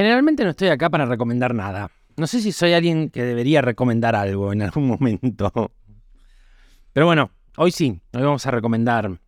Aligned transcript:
Generalmente 0.00 0.44
no 0.44 0.50
estoy 0.50 0.68
acá 0.68 0.88
para 0.88 1.04
recomendar 1.04 1.52
nada. 1.52 1.90
No 2.20 2.26
sé 2.26 2.42
si 2.42 2.52
soy 2.52 2.74
alguien 2.74 3.08
que 3.08 3.22
debería 3.22 3.62
recomendar 3.62 4.14
algo 4.14 4.52
en 4.52 4.60
algún 4.60 4.86
momento. 5.00 5.72
Pero 6.92 7.06
bueno, 7.06 7.30
hoy 7.56 7.70
sí, 7.70 7.98
hoy 8.12 8.22
vamos 8.22 8.44
a 8.44 8.50
recomendar 8.50 9.18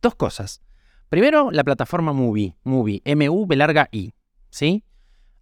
dos 0.00 0.14
cosas. 0.14 0.62
Primero, 1.08 1.50
la 1.50 1.64
plataforma 1.64 2.12
Movie, 2.12 2.54
Movie, 2.62 3.02
M-U, 3.04 3.48
larga 3.56 3.88
I, 3.90 4.12
¿sí? 4.50 4.84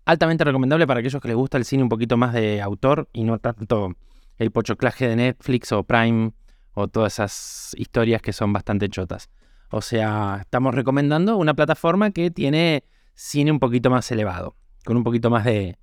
Altamente 0.06 0.42
recomendable 0.44 0.86
para 0.86 1.00
aquellos 1.00 1.20
que 1.20 1.28
les 1.28 1.36
gusta 1.36 1.58
el 1.58 1.66
cine 1.66 1.82
un 1.82 1.90
poquito 1.90 2.16
más 2.16 2.32
de 2.32 2.62
autor 2.62 3.10
y 3.12 3.22
no 3.24 3.38
tanto 3.38 3.94
el 4.38 4.50
pochoclaje 4.50 5.08
de 5.08 5.16
Netflix 5.16 5.70
o 5.72 5.84
Prime 5.84 6.32
o 6.72 6.88
todas 6.88 7.12
esas 7.12 7.74
historias 7.76 8.22
que 8.22 8.32
son 8.32 8.54
bastante 8.54 8.88
chotas. 8.88 9.28
O 9.70 9.82
sea, 9.82 10.38
estamos 10.40 10.74
recomendando 10.74 11.36
una 11.36 11.52
plataforma 11.52 12.10
que 12.10 12.30
tiene 12.30 12.84
cine 13.12 13.52
un 13.52 13.58
poquito 13.58 13.90
más 13.90 14.10
elevado, 14.10 14.56
con 14.82 14.96
un 14.96 15.04
poquito 15.04 15.28
más 15.28 15.44
de, 15.44 15.76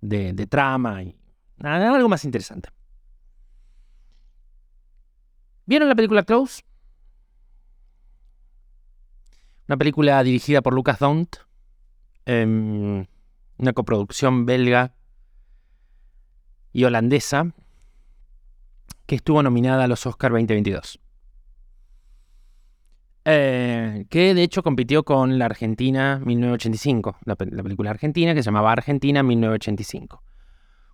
de, 0.00 0.46
trama 0.46 1.02
y 1.02 1.16
algo 1.62 2.08
más 2.08 2.24
interesante. 2.24 2.70
¿Vieron 5.66 5.88
la 5.88 5.94
película 5.94 6.22
Close? 6.22 6.62
Una 9.68 9.76
película 9.76 10.22
dirigida 10.22 10.62
por 10.62 10.72
Lucas 10.72 10.98
Daunt, 10.98 11.36
em, 12.24 13.06
una 13.58 13.72
coproducción 13.74 14.46
belga 14.46 14.94
y 16.72 16.84
holandesa 16.84 17.52
que 19.04 19.16
estuvo 19.16 19.42
nominada 19.42 19.84
a 19.84 19.88
los 19.88 20.06
Oscar 20.06 20.30
2022. 20.30 21.00
Eh, 23.30 24.06
que 24.08 24.32
de 24.32 24.42
hecho 24.42 24.62
compitió 24.62 25.04
con 25.04 25.38
la 25.38 25.44
Argentina 25.44 26.18
1985, 26.24 27.18
la, 27.26 27.36
película 27.36 27.90
argentina 27.90 28.32
que 28.32 28.42
se 28.42 28.46
llamaba 28.46 28.72
Argentina 28.72 29.22
1985. 29.22 30.22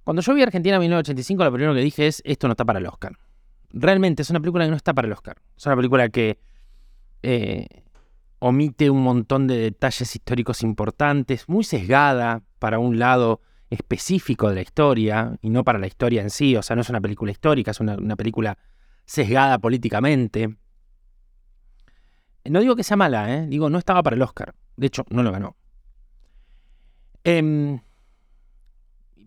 Cuando 0.03 0.21
yo 0.21 0.35
vi 0.35 0.43
Argentina 0.43 0.81
1985, 0.81 1.45
lo 1.45 1.53
primero 1.53 1.75
que 1.75 1.81
dije 1.81 2.09
es, 2.09 2.23
esto 2.25 2.49
no 2.49 2.55
está 2.55 2.65
para 2.65 2.81
el 2.81 2.87
Oscar. 2.87 3.17
Realmente 3.71 4.23
es 4.23 4.31
una 4.31 4.41
película 4.41 4.65
que 4.65 4.71
no 4.73 4.77
está 4.77 4.93
para 4.93 5.07
el 5.07 5.13
Oscar. 5.13 5.37
Es 5.57 5.65
una 5.65 5.77
película 5.77 6.09
que 6.09 6.41
eh, 7.23 7.69
omite 8.41 8.91
un 8.91 9.05
montón 9.05 9.47
de 9.47 9.57
detalles 9.57 10.17
históricos 10.17 10.65
importantes, 10.65 11.49
muy 11.49 11.63
sesgada 11.63 12.43
para 12.59 12.81
un 12.81 12.99
lado 12.99 13.43
específico 13.71 14.49
de 14.49 14.57
la 14.57 14.63
historia 14.63 15.39
y 15.41 15.51
no 15.51 15.63
para 15.63 15.79
la 15.79 15.87
historia 15.87 16.23
en 16.23 16.31
sí. 16.31 16.57
O 16.57 16.63
sea, 16.63 16.75
no 16.75 16.83
es 16.83 16.89
una 16.89 17.01
película 17.01 17.31
histórica, 17.31 17.71
es 17.71 17.79
una 17.79 18.17
película 18.17 18.59
sesgada 19.05 19.61
políticamente. 19.61 20.57
No 22.45 22.61
digo 22.61 22.77
que 22.77 22.85
sea 22.85 22.97
mala, 22.97 23.35
¿eh? 23.35 23.47
digo, 23.47 23.71
no 23.71 23.79
estaba 23.79 24.03
para 24.03 24.17
el 24.17 24.23
Oscar. 24.23 24.55
De 24.77 24.87
hecho, 24.87 25.05
no 25.09 25.23
lo 25.23 25.33
ganó. 25.33 25.57
Em, 27.23 27.81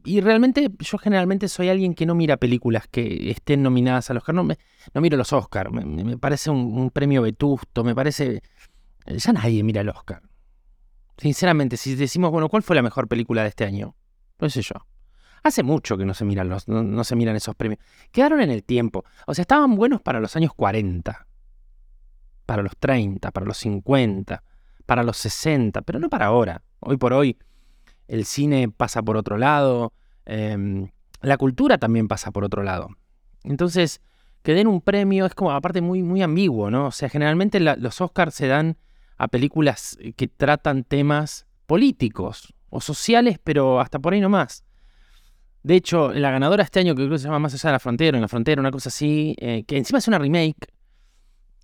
y 0.04 0.22
realmente 0.22 0.70
yo 0.80 0.98
generalmente 1.00 1.48
soy 1.48 1.70
alguien 1.70 1.96
que 1.96 2.06
no 2.06 2.14
mira 2.14 2.38
películas 2.38 2.88
que 2.88 3.32
estén 3.32 3.64
nominadas 3.64 4.10
al 4.12 4.18
Oscar. 4.18 4.36
No, 4.36 4.48
miro 5.02 5.18
los 5.18 5.34
Oscars. 5.34 5.72
Me, 5.72 6.18
parece 6.18 6.52
un, 6.52 6.92
premio 6.92 7.22
vetusto. 7.24 7.84
Me 7.84 7.96
parece... 7.96 8.44
Ya 9.08 9.34
nadie 9.34 9.64
mira 9.64 9.82
el 9.82 9.90
Oscar. 9.90 10.22
Sinceramente, 11.18 11.78
si 11.78 11.96
decimos, 11.96 12.30
bueno, 12.30 12.50
¿cuál 12.50 12.62
fue 12.62 12.76
la 12.76 12.84
mejor 12.84 13.08
película 13.08 13.42
de 13.42 13.50
este 13.50 13.66
año? 13.66 13.96
No 14.40 14.50
sé 14.50 14.62
yo. 14.62 14.76
Hace 15.42 15.64
mucho 15.64 15.98
que 15.98 16.06
no 16.06 16.14
se 16.14 16.26
miran 16.26 16.50
los, 16.50 16.68
no 16.68 17.04
se 17.04 17.16
miran 17.16 17.36
esos 17.36 17.56
premios. 17.56 17.82
Quedaron 18.12 18.42
en 18.42 18.52
el 18.52 18.64
tiempo. 18.64 19.06
O 19.26 19.34
sea, 19.34 19.42
estaban 19.42 19.76
buenos 19.76 20.02
para 20.02 20.20
los 20.20 20.36
años 20.36 20.54
40 20.54 21.28
para 22.48 22.64
los 22.64 22.76
30, 22.78 23.30
para 23.30 23.46
los 23.46 23.58
50, 23.58 24.42
para 24.88 25.04
los 25.04 25.18
60, 25.18 25.82
pero 25.84 26.00
no 26.00 26.10
para 26.10 26.28
ahora. 26.28 26.64
Hoy 26.80 26.98
por 26.98 27.14
hoy 27.14 27.38
el 28.08 28.26
cine 28.26 28.70
pasa 28.70 29.04
por 29.04 29.18
otro 29.18 29.38
lado, 29.38 29.94
em, 30.26 30.90
la 31.22 31.38
cultura 31.38 31.78
también 31.78 32.08
pasa 32.08 32.32
por 32.32 32.46
otro 32.46 32.64
lado. 32.64 32.88
Entonces, 33.44 34.02
que 34.44 34.54
den 34.54 34.68
un 34.68 34.82
premio 34.82 35.26
es 35.26 35.36
como 35.36 35.52
aparte 35.52 35.82
muy, 35.82 36.02
muy 36.04 36.22
ambiguo, 36.22 36.72
¿no? 36.72 36.88
O 36.88 36.92
sea, 36.92 37.10
generalmente 37.10 37.60
los 37.60 38.02
Oscars 38.02 38.34
se 38.34 38.48
dan 38.48 38.78
a 39.18 39.28
películas 39.28 39.98
que 40.16 40.28
tratan 40.30 40.86
temas 40.86 41.46
políticos 41.66 42.54
o 42.70 42.80
sociales, 42.80 43.40
pero 43.44 43.82
hasta 43.82 44.00
por 44.00 44.14
ahí 44.14 44.22
no 44.22 44.30
más. 44.30 44.64
De 45.64 45.76
hecho, 45.76 46.14
la 46.14 46.32
ganadora 46.32 46.64
este 46.64 46.80
año, 46.80 46.96
que 46.96 47.02
creo 47.02 47.12
que 47.12 47.18
se 47.18 47.26
llama 47.26 47.40
Más 47.40 47.54
allá 47.54 47.70
de 47.70 47.74
la 47.74 47.80
frontera, 47.80 48.18
en 48.18 48.22
la 48.22 48.30
frontera, 48.30 48.62
una 48.62 48.72
cosa 48.72 48.88
así, 48.88 49.36
eh, 49.40 49.66
que 49.68 49.78
encima 49.78 50.00
es 50.00 50.08
una 50.08 50.18
remake, 50.18 50.70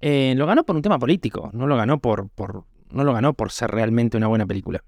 eh, 0.05 0.33
lo 0.35 0.45
ganó 0.45 0.65
por 0.65 0.75
un 0.75 0.81
tema 0.81 0.99
político, 0.99 1.49
no 1.53 1.65
lo 1.65 1.77
ganó 1.77 1.97
por, 1.97 2.27
por, 2.27 2.65
no 2.91 3.05
lo 3.05 3.13
ganó 3.13 3.35
por 3.35 3.53
ser 3.53 3.71
realmente 3.71 4.17
una 4.17 4.27
buena 4.27 4.45
película. 4.45 4.83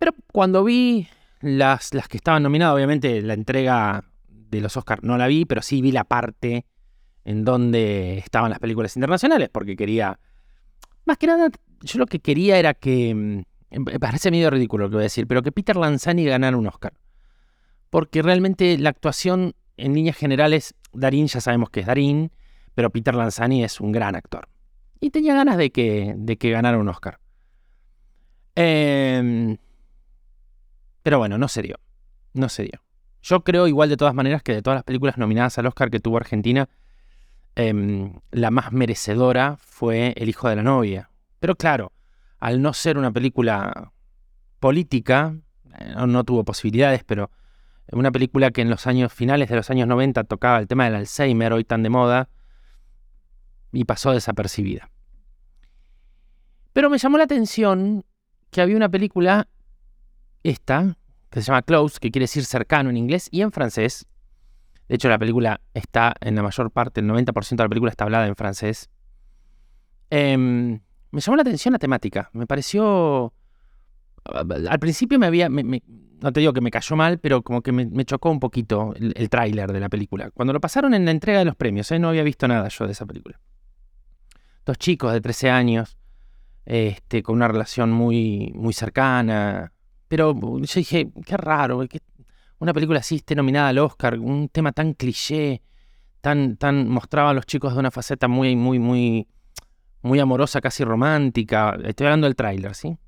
Pero 0.00 0.12
cuando 0.32 0.64
vi 0.64 1.06
las, 1.40 1.94
las 1.94 2.08
que 2.08 2.16
estaban 2.16 2.42
nominadas, 2.42 2.74
obviamente 2.74 3.22
la 3.22 3.34
entrega 3.34 4.10
de 4.26 4.60
los 4.60 4.76
Oscars 4.76 5.04
no 5.04 5.16
la 5.16 5.28
vi, 5.28 5.44
pero 5.44 5.62
sí 5.62 5.80
vi 5.80 5.92
la 5.92 6.02
parte 6.02 6.66
en 7.24 7.44
donde 7.44 8.18
estaban 8.18 8.50
las 8.50 8.58
películas 8.58 8.96
internacionales, 8.96 9.50
porque 9.52 9.76
quería, 9.76 10.18
más 11.04 11.16
que 11.16 11.28
nada, 11.28 11.50
yo 11.82 11.98
lo 12.00 12.06
que 12.06 12.18
quería 12.18 12.58
era 12.58 12.74
que, 12.74 13.14
mm, 13.14 13.78
me 13.84 14.00
parece 14.00 14.32
medio 14.32 14.50
ridículo 14.50 14.86
lo 14.86 14.90
que 14.90 14.96
voy 14.96 15.02
a 15.02 15.04
decir, 15.04 15.28
pero 15.28 15.42
que 15.42 15.52
Peter 15.52 15.76
Lanzani 15.76 16.24
ganara 16.24 16.56
un 16.56 16.66
Oscar. 16.66 16.94
Porque 17.88 18.20
realmente 18.20 18.76
la 18.78 18.90
actuación 18.90 19.54
en 19.76 19.94
líneas 19.94 20.16
generales, 20.16 20.74
Darín 20.92 21.28
ya 21.28 21.40
sabemos 21.40 21.70
que 21.70 21.78
es 21.78 21.86
Darín, 21.86 22.32
pero 22.78 22.90
Peter 22.90 23.12
Lanzani 23.12 23.64
es 23.64 23.80
un 23.80 23.90
gran 23.90 24.14
actor. 24.14 24.48
Y 25.00 25.10
tenía 25.10 25.34
ganas 25.34 25.56
de 25.56 25.72
que, 25.72 26.14
de 26.16 26.38
que 26.38 26.52
ganara 26.52 26.78
un 26.78 26.88
Oscar. 26.88 27.18
Em, 28.54 29.56
pero 31.02 31.18
bueno, 31.18 31.38
no 31.38 31.48
se 31.48 31.60
dio. 31.60 31.74
No 32.34 32.48
se 32.48 32.62
dio. 32.62 32.80
Yo 33.20 33.42
creo 33.42 33.66
igual 33.66 33.88
de 33.88 33.96
todas 33.96 34.14
maneras 34.14 34.44
que 34.44 34.54
de 34.54 34.62
todas 34.62 34.76
las 34.76 34.84
películas 34.84 35.18
nominadas 35.18 35.58
al 35.58 35.66
Oscar 35.66 35.90
que 35.90 35.98
tuvo 35.98 36.18
Argentina, 36.18 36.68
em, 37.56 38.12
la 38.30 38.52
más 38.52 38.70
merecedora 38.70 39.56
fue 39.58 40.14
El 40.16 40.28
hijo 40.28 40.48
de 40.48 40.54
la 40.54 40.62
novia. 40.62 41.10
Pero 41.40 41.56
claro, 41.56 41.90
al 42.38 42.62
no 42.62 42.74
ser 42.74 42.96
una 42.96 43.10
película 43.10 43.90
política, 44.60 45.34
eh, 45.80 45.94
no, 46.06 46.22
tuvo 46.22 46.44
posibilidades, 46.44 47.02
pero 47.02 47.32
una 47.90 48.12
película 48.12 48.52
que 48.52 48.60
en 48.60 48.70
los 48.70 48.86
años 48.86 49.12
finales 49.12 49.48
de 49.48 49.56
los 49.56 49.68
años 49.68 49.88
90 49.88 50.22
tocaba 50.22 50.60
el 50.60 50.68
tema 50.68 50.84
del 50.84 50.94
Alzheimer, 50.94 51.52
hoy 51.52 51.64
tan 51.64 51.82
de 51.82 51.90
moda, 51.90 52.28
y 53.72 53.84
pasó 53.84 54.12
desapercibida. 54.12 54.90
Pero 56.72 56.90
me 56.90 56.98
llamó 56.98 57.18
la 57.18 57.24
atención 57.24 58.04
que 58.50 58.60
había 58.60 58.76
una 58.76 58.88
película, 58.88 59.48
esta, 60.42 60.96
que 61.30 61.40
se 61.40 61.46
llama 61.46 61.62
Close, 61.62 61.98
que 62.00 62.10
quiere 62.10 62.24
decir 62.24 62.44
cercano 62.44 62.90
en 62.90 62.96
inglés 62.96 63.28
y 63.30 63.42
en 63.42 63.52
francés. 63.52 64.06
De 64.88 64.94
hecho, 64.94 65.08
la 65.08 65.18
película 65.18 65.60
está 65.74 66.14
en 66.20 66.34
la 66.36 66.42
mayor 66.42 66.70
parte, 66.70 67.00
el 67.00 67.06
90% 67.06 67.56
de 67.56 67.64
la 67.64 67.68
película 67.68 67.90
está 67.90 68.04
hablada 68.04 68.26
en 68.26 68.36
francés. 68.36 68.88
Em, 70.10 70.80
me 71.10 71.20
llamó 71.20 71.36
la 71.36 71.42
atención 71.42 71.72
la 71.72 71.78
temática. 71.78 72.30
Me 72.32 72.46
pareció. 72.46 73.34
Al 74.24 74.78
principio 74.78 75.18
me 75.18 75.26
había. 75.26 75.48
no 75.48 76.32
te 76.32 76.40
digo 76.40 76.52
que 76.52 76.60
me 76.60 76.70
cayó 76.70 76.96
mal, 76.96 77.18
pero 77.18 77.42
como 77.42 77.60
que 77.60 77.72
me, 77.72 78.04
chocó 78.04 78.30
un 78.30 78.40
poquito 78.40 78.94
el, 78.94 79.28
tráiler 79.28 79.72
de 79.72 79.80
la 79.80 79.88
película. 79.88 80.30
Cuando 80.30 80.52
lo 80.52 80.60
pasaron 80.60 80.94
en 80.94 81.04
la 81.04 81.10
entrega 81.10 81.40
de 81.40 81.44
los 81.44 81.56
premios, 81.56 81.90
¿eh? 81.92 81.98
no 81.98 82.08
había 82.08 82.22
visto 82.22 82.48
nada 82.48 82.68
yo 82.68 82.86
de 82.86 82.92
esa 82.92 83.04
película 83.04 83.38
dos 84.68 84.78
chicos 84.78 85.14
de 85.14 85.22
13 85.22 85.50
años, 85.50 85.96
este, 86.66 87.22
con 87.22 87.36
una 87.36 87.48
relación 87.48 87.90
muy, 87.90 88.52
muy 88.54 88.74
cercana. 88.74 89.72
Pero 90.08 90.38
yo 90.38 90.74
dije, 90.74 91.10
qué 91.24 91.36
raro, 91.38 91.80
que 91.88 92.00
una 92.58 92.74
película 92.74 93.00
así 93.00 93.16
esté 93.16 93.34
nominada 93.34 93.68
al 93.68 93.78
Oscar, 93.78 94.18
un 94.18 94.50
tema 94.50 94.72
tan 94.72 94.92
cliché, 94.92 95.62
tan, 96.20 96.58
tan 96.58 96.86
mostraba 96.86 97.30
a 97.30 97.32
los 97.34 97.46
chicos 97.46 97.72
de 97.72 97.80
una 97.80 97.90
faceta 97.90 98.28
muy, 98.28 98.56
muy, 98.56 98.78
muy, 98.78 99.26
muy 100.02 100.20
amorosa, 100.20 100.60
casi 100.60 100.84
romántica. 100.84 101.74
Estoy 101.84 102.06
hablando 102.06 102.26
del 102.26 102.36
tráiler, 102.36 102.74
¿sí? 102.74 102.98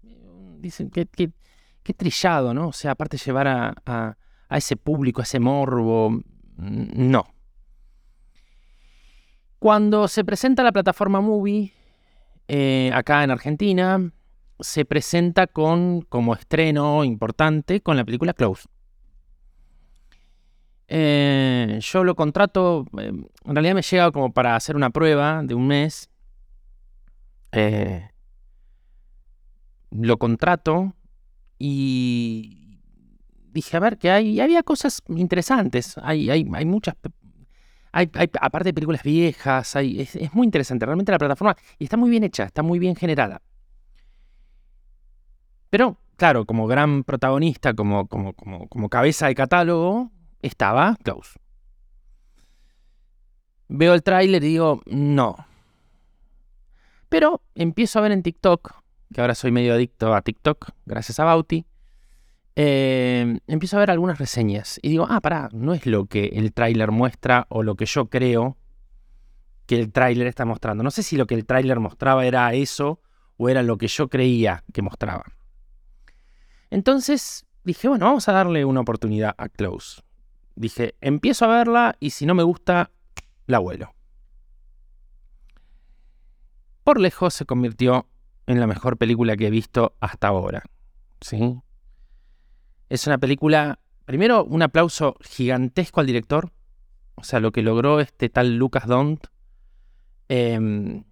Dicen 0.60 0.88
que, 0.88 1.06
qué 1.06 1.94
trillado, 1.94 2.54
¿no? 2.54 2.68
O 2.68 2.72
sea, 2.72 2.92
aparte 2.92 3.18
llevar 3.18 3.48
a, 3.48 3.74
a, 3.84 4.16
a 4.48 4.56
ese 4.56 4.76
público, 4.76 5.20
a 5.20 5.24
ese 5.24 5.40
morbo, 5.40 6.22
no, 6.56 7.26
cuando 9.60 10.08
se 10.08 10.24
presenta 10.24 10.62
la 10.62 10.72
plataforma 10.72 11.20
Movie, 11.20 11.72
eh, 12.48 12.90
acá 12.94 13.22
en 13.22 13.30
Argentina, 13.30 14.10
se 14.58 14.86
presenta 14.86 15.46
con 15.46 16.00
como 16.00 16.34
estreno 16.34 17.04
importante 17.04 17.82
con 17.82 17.96
la 17.96 18.04
película 18.04 18.32
Close. 18.32 18.68
Eh, 20.88 21.78
yo 21.80 22.04
lo 22.04 22.16
contrato, 22.16 22.86
eh, 22.98 23.12
en 23.44 23.54
realidad 23.54 23.74
me 23.74 23.82
llega 23.82 24.10
como 24.10 24.32
para 24.32 24.56
hacer 24.56 24.76
una 24.76 24.88
prueba 24.90 25.42
de 25.44 25.54
un 25.54 25.66
mes. 25.68 26.08
Lo 29.90 30.16
contrato 30.18 30.94
y 31.58 32.80
dije, 33.52 33.76
a 33.76 33.80
ver, 33.80 33.98
que 33.98 34.10
hay, 34.10 34.40
había 34.40 34.62
cosas 34.62 35.02
interesantes, 35.08 35.98
hay, 35.98 36.30
hay, 36.30 36.48
hay 36.54 36.64
muchas, 36.64 36.94
hay, 37.92 38.10
aparte 38.40 38.68
de 38.68 38.74
películas 38.74 39.02
viejas, 39.02 39.74
hay, 39.76 40.00
es, 40.00 40.34
muy 40.34 40.44
interesante, 40.44 40.86
realmente 40.86 41.12
la 41.12 41.18
plataforma, 41.18 41.56
y 41.78 41.84
está 41.84 41.96
muy 41.96 42.10
bien 42.10 42.24
hecha, 42.24 42.44
está 42.44 42.62
muy 42.62 42.78
bien 42.78 42.96
generada. 42.96 43.42
Pero, 45.70 45.98
claro, 46.16 46.46
como 46.46 46.66
gran 46.66 47.04
protagonista, 47.04 47.74
como, 47.74 48.06
como, 48.06 48.32
como, 48.34 48.68
como 48.68 48.88
cabeza 48.88 49.26
de 49.26 49.34
catálogo, 49.34 50.10
estaba 50.42 50.96
Klaus. 51.02 51.38
Veo 53.68 53.94
el 53.94 54.02
tráiler 54.02 54.42
y 54.42 54.48
digo, 54.48 54.82
no. 54.86 55.36
Pero 57.08 57.42
empiezo 57.54 57.98
a 57.98 58.02
ver 58.02 58.12
en 58.12 58.22
TikTok, 58.22 58.74
que 59.12 59.20
ahora 59.20 59.34
soy 59.34 59.52
medio 59.52 59.74
adicto 59.74 60.14
a 60.14 60.22
TikTok, 60.22 60.70
gracias 60.86 61.20
a 61.20 61.24
Bauti. 61.24 61.66
Eh, 62.56 63.38
empiezo 63.46 63.76
a 63.76 63.80
ver 63.80 63.90
algunas 63.90 64.18
reseñas 64.18 64.78
y 64.82 64.88
digo, 64.88 65.06
ah, 65.08 65.20
pará, 65.20 65.48
no 65.52 65.72
es 65.72 65.86
lo 65.86 66.06
que 66.06 66.26
el 66.34 66.52
tráiler 66.52 66.90
muestra 66.90 67.46
o 67.48 67.62
lo 67.62 67.76
que 67.76 67.86
yo 67.86 68.06
creo 68.06 68.56
que 69.66 69.78
el 69.78 69.92
tráiler 69.92 70.26
está 70.26 70.44
mostrando. 70.44 70.82
No 70.82 70.90
sé 70.90 71.02
si 71.02 71.16
lo 71.16 71.26
que 71.26 71.34
el 71.34 71.46
tráiler 71.46 71.78
mostraba 71.78 72.26
era 72.26 72.52
eso 72.54 73.00
o 73.36 73.48
era 73.48 73.62
lo 73.62 73.78
que 73.78 73.86
yo 73.86 74.08
creía 74.08 74.64
que 74.72 74.82
mostraba. 74.82 75.24
Entonces 76.70 77.46
dije, 77.64 77.88
bueno, 77.88 78.06
vamos 78.06 78.28
a 78.28 78.32
darle 78.32 78.64
una 78.64 78.80
oportunidad 78.80 79.34
a 79.38 79.48
Close. 79.48 80.02
Dije, 80.56 80.94
empiezo 81.00 81.44
a 81.44 81.48
verla 81.56 81.96
y 82.00 82.10
si 82.10 82.26
no 82.26 82.34
me 82.34 82.42
gusta, 82.42 82.90
la 83.46 83.58
vuelo. 83.58 83.94
Por 86.84 87.00
lejos 87.00 87.34
se 87.34 87.46
convirtió 87.46 88.06
en 88.46 88.60
la 88.60 88.66
mejor 88.66 88.96
película 88.96 89.36
que 89.36 89.46
he 89.46 89.50
visto 89.50 89.94
hasta 90.00 90.28
ahora. 90.28 90.64
¿Sí? 91.20 91.60
Es 92.90 93.06
una 93.06 93.16
película, 93.16 93.78
primero 94.04 94.44
un 94.44 94.62
aplauso 94.62 95.16
gigantesco 95.22 96.00
al 96.00 96.06
director, 96.06 96.52
o 97.14 97.24
sea, 97.24 97.40
lo 97.40 97.52
que 97.52 97.62
logró 97.62 98.00
este 98.00 98.28
tal 98.28 98.56
Lucas 98.56 98.86
Dont, 98.86 99.26
em, 100.28 101.04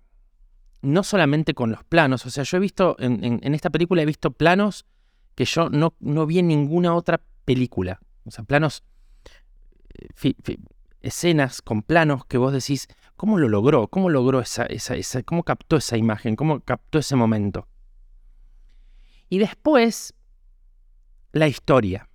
no 0.83 1.03
solamente 1.03 1.55
con 1.55 1.71
los 1.71 1.85
planos, 1.85 2.27
o 2.27 2.31
sea, 2.31 2.45
yo 2.45 2.57
he 2.57 2.61
visto, 2.61 2.97
en, 2.99 3.55
esta 3.55 3.71
película 3.71 4.03
he 4.03 4.07
visto 4.07 4.33
planos 4.33 4.87
que 5.35 5.45
yo 5.45 5.71
no, 5.71 5.95
no 6.01 6.27
vi 6.27 6.41
en 6.41 6.49
ninguna 6.49 6.95
otra 6.95 7.21
película, 7.45 8.01
o 8.25 8.31
sea, 8.31 8.45
planos 8.45 8.83
escenas 11.01 11.63
con 11.63 11.83
planos 11.83 12.25
que 12.27 12.39
vos 12.39 12.53
decís, 12.53 12.89
¿cómo 13.17 13.39
lo 13.39 13.49
logró? 13.49 13.89
¿Cómo 13.89 14.11
logró 14.11 14.41
esa, 14.41 14.67
esa, 14.67 14.97
esa, 14.97 15.23
cómo 15.23 15.45
captó 15.45 15.77
esa 15.77 15.97
imagen? 15.97 16.37
¿Cómo 16.37 16.61
captó 16.61 16.99
ese 16.99 17.17
momento? 17.17 17.69
Y 19.29 19.39
después, 19.39 20.15
la 21.39 21.49
historia. 21.49 22.09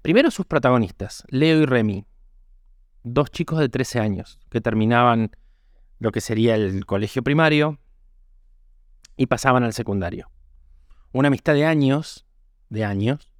Primero 0.00 0.30
sus 0.30 0.46
protagonistas, 0.46 1.24
Leo 1.28 1.60
y 1.60 1.66
Remy, 1.66 2.06
dos 3.02 3.30
chicos 3.30 3.58
de 3.58 3.68
13 3.68 4.00
años 4.00 4.38
que 4.50 4.60
terminaban 4.60 5.30
lo 5.98 6.12
que 6.12 6.20
sería 6.20 6.54
el 6.54 6.86
colegio 6.86 7.22
primario 7.22 7.78
y 9.16 9.26
pasaban 9.26 9.62
al 9.62 9.72
secundario. 9.72 10.30
Una 11.12 11.28
amistad 11.28 11.54
de 11.54 11.66
años, 11.66 12.26
de 12.68 12.84
años, 12.84 13.32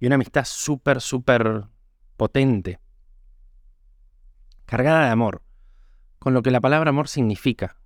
y 0.00 0.06
una 0.06 0.14
amistad 0.14 0.44
súper, 0.44 1.00
súper 1.00 1.64
potente, 2.16 2.80
cargada 4.64 5.06
de 5.06 5.10
amor, 5.10 5.42
con 6.18 6.32
lo 6.32 6.42
que 6.42 6.50
la 6.50 6.60
palabra 6.60 6.90
amor 6.90 7.08
significa. 7.08 7.76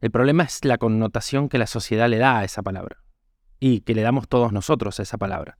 El 0.00 0.10
problema 0.10 0.44
es 0.44 0.64
la 0.64 0.78
connotación 0.78 1.48
que 1.48 1.58
la 1.58 1.66
sociedad 1.66 2.08
le 2.08 2.18
da 2.18 2.38
a 2.38 2.44
esa 2.44 2.62
palabra 2.62 2.98
y 3.60 3.80
que 3.80 3.94
le 3.94 4.02
damos 4.02 4.28
todos 4.28 4.52
nosotros 4.52 4.98
a 5.00 5.02
esa 5.02 5.18
palabra 5.18 5.58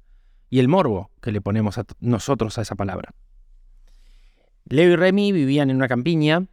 y 0.50 0.58
el 0.60 0.68
morbo 0.68 1.10
que 1.20 1.32
le 1.32 1.40
ponemos 1.40 1.78
a 1.78 1.84
nosotros 2.00 2.58
a 2.58 2.62
esa 2.62 2.74
palabra. 2.74 3.14
Leo 4.64 4.92
y 4.92 4.96
Remy 4.96 5.32
vivían 5.32 5.70
en 5.70 5.76
una 5.76 5.88
campiña, 5.88 6.46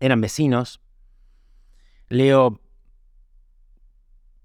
eran 0.00 0.20
vecinos. 0.20 0.80
Leo 2.08 2.60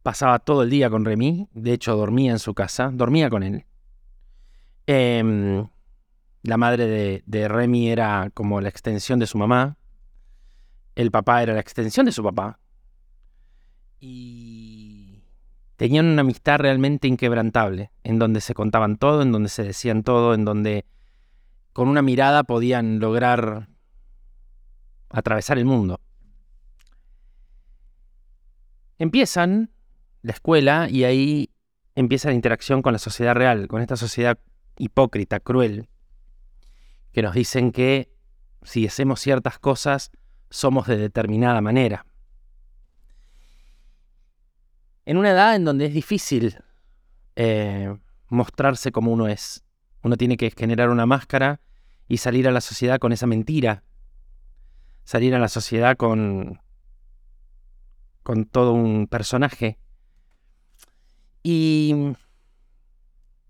pasaba 0.01 0.39
todo 0.39 0.63
el 0.63 0.69
día 0.69 0.89
con 0.89 1.05
Remy, 1.05 1.47
de 1.53 1.73
hecho 1.73 1.95
dormía 1.95 2.31
en 2.31 2.39
su 2.39 2.53
casa, 2.53 2.91
dormía 2.93 3.29
con 3.29 3.43
él. 3.43 3.65
Em, 4.85 5.67
la 6.41 6.57
madre 6.57 6.87
de, 6.87 7.23
de, 7.25 7.47
Remy 7.47 7.89
era 7.89 8.29
como 8.33 8.59
la 8.59 8.69
extensión 8.69 9.19
de 9.19 9.27
su 9.27 9.37
mamá. 9.37 9.77
El 10.95 11.09
papá 11.09 11.41
era 11.41 11.53
la 11.53 11.61
extensión 11.61 12.05
de 12.05 12.11
su 12.11 12.21
papá. 12.21 12.59
Y 13.99 14.72
tenían 15.75 16.05
una 16.05 16.21
amistad 16.21 16.59
realmente 16.59 17.07
inquebrantable, 17.07 17.91
en 18.03 18.19
donde 18.19 18.41
se 18.41 18.53
contaban 18.53 18.97
todo, 18.97 19.21
en 19.21 19.31
donde 19.31 19.49
se 19.49 19.63
decían 19.63 20.03
todo, 20.03 20.33
en 20.33 20.45
donde 20.45 20.85
con 21.73 21.87
una 21.87 22.01
mirada 22.01 22.43
podían 22.43 22.99
lograr 22.99 23.69
atravesar 25.09 25.57
el 25.57 25.65
mundo. 25.65 25.99
Empiezan 28.99 29.71
la 30.21 30.31
escuela 30.31 30.87
y 30.89 31.03
ahí 31.03 31.49
empieza 31.95 32.29
la 32.29 32.35
interacción 32.35 32.81
con 32.81 32.93
la 32.93 32.99
sociedad 32.99 33.35
real, 33.35 33.67
con 33.67 33.81
esta 33.81 33.97
sociedad 33.97 34.39
hipócrita, 34.77 35.39
cruel, 35.39 35.89
que 37.11 37.21
nos 37.21 37.33
dicen 37.33 37.71
que 37.71 38.11
si 38.63 38.87
hacemos 38.87 39.19
ciertas 39.19 39.59
cosas 39.59 40.11
somos 40.49 40.87
de 40.87 40.97
determinada 40.97 41.61
manera. 41.61 42.05
En 45.05 45.17
una 45.17 45.31
edad 45.31 45.55
en 45.55 45.65
donde 45.65 45.85
es 45.85 45.93
difícil 45.93 46.57
eh, 47.35 47.95
mostrarse 48.29 48.91
como 48.91 49.11
uno 49.11 49.27
es, 49.27 49.63
uno 50.01 50.17
tiene 50.17 50.37
que 50.37 50.51
generar 50.51 50.89
una 50.89 51.05
máscara 51.05 51.59
y 52.07 52.17
salir 52.17 52.47
a 52.47 52.51
la 52.51 52.61
sociedad 52.61 52.99
con 52.99 53.11
esa 53.11 53.27
mentira, 53.27 53.83
salir 55.03 55.35
a 55.35 55.39
la 55.39 55.47
sociedad 55.49 55.97
con, 55.97 56.61
con 58.23 58.45
todo 58.45 58.73
un 58.73 59.07
personaje. 59.07 59.77
Y 61.43 62.15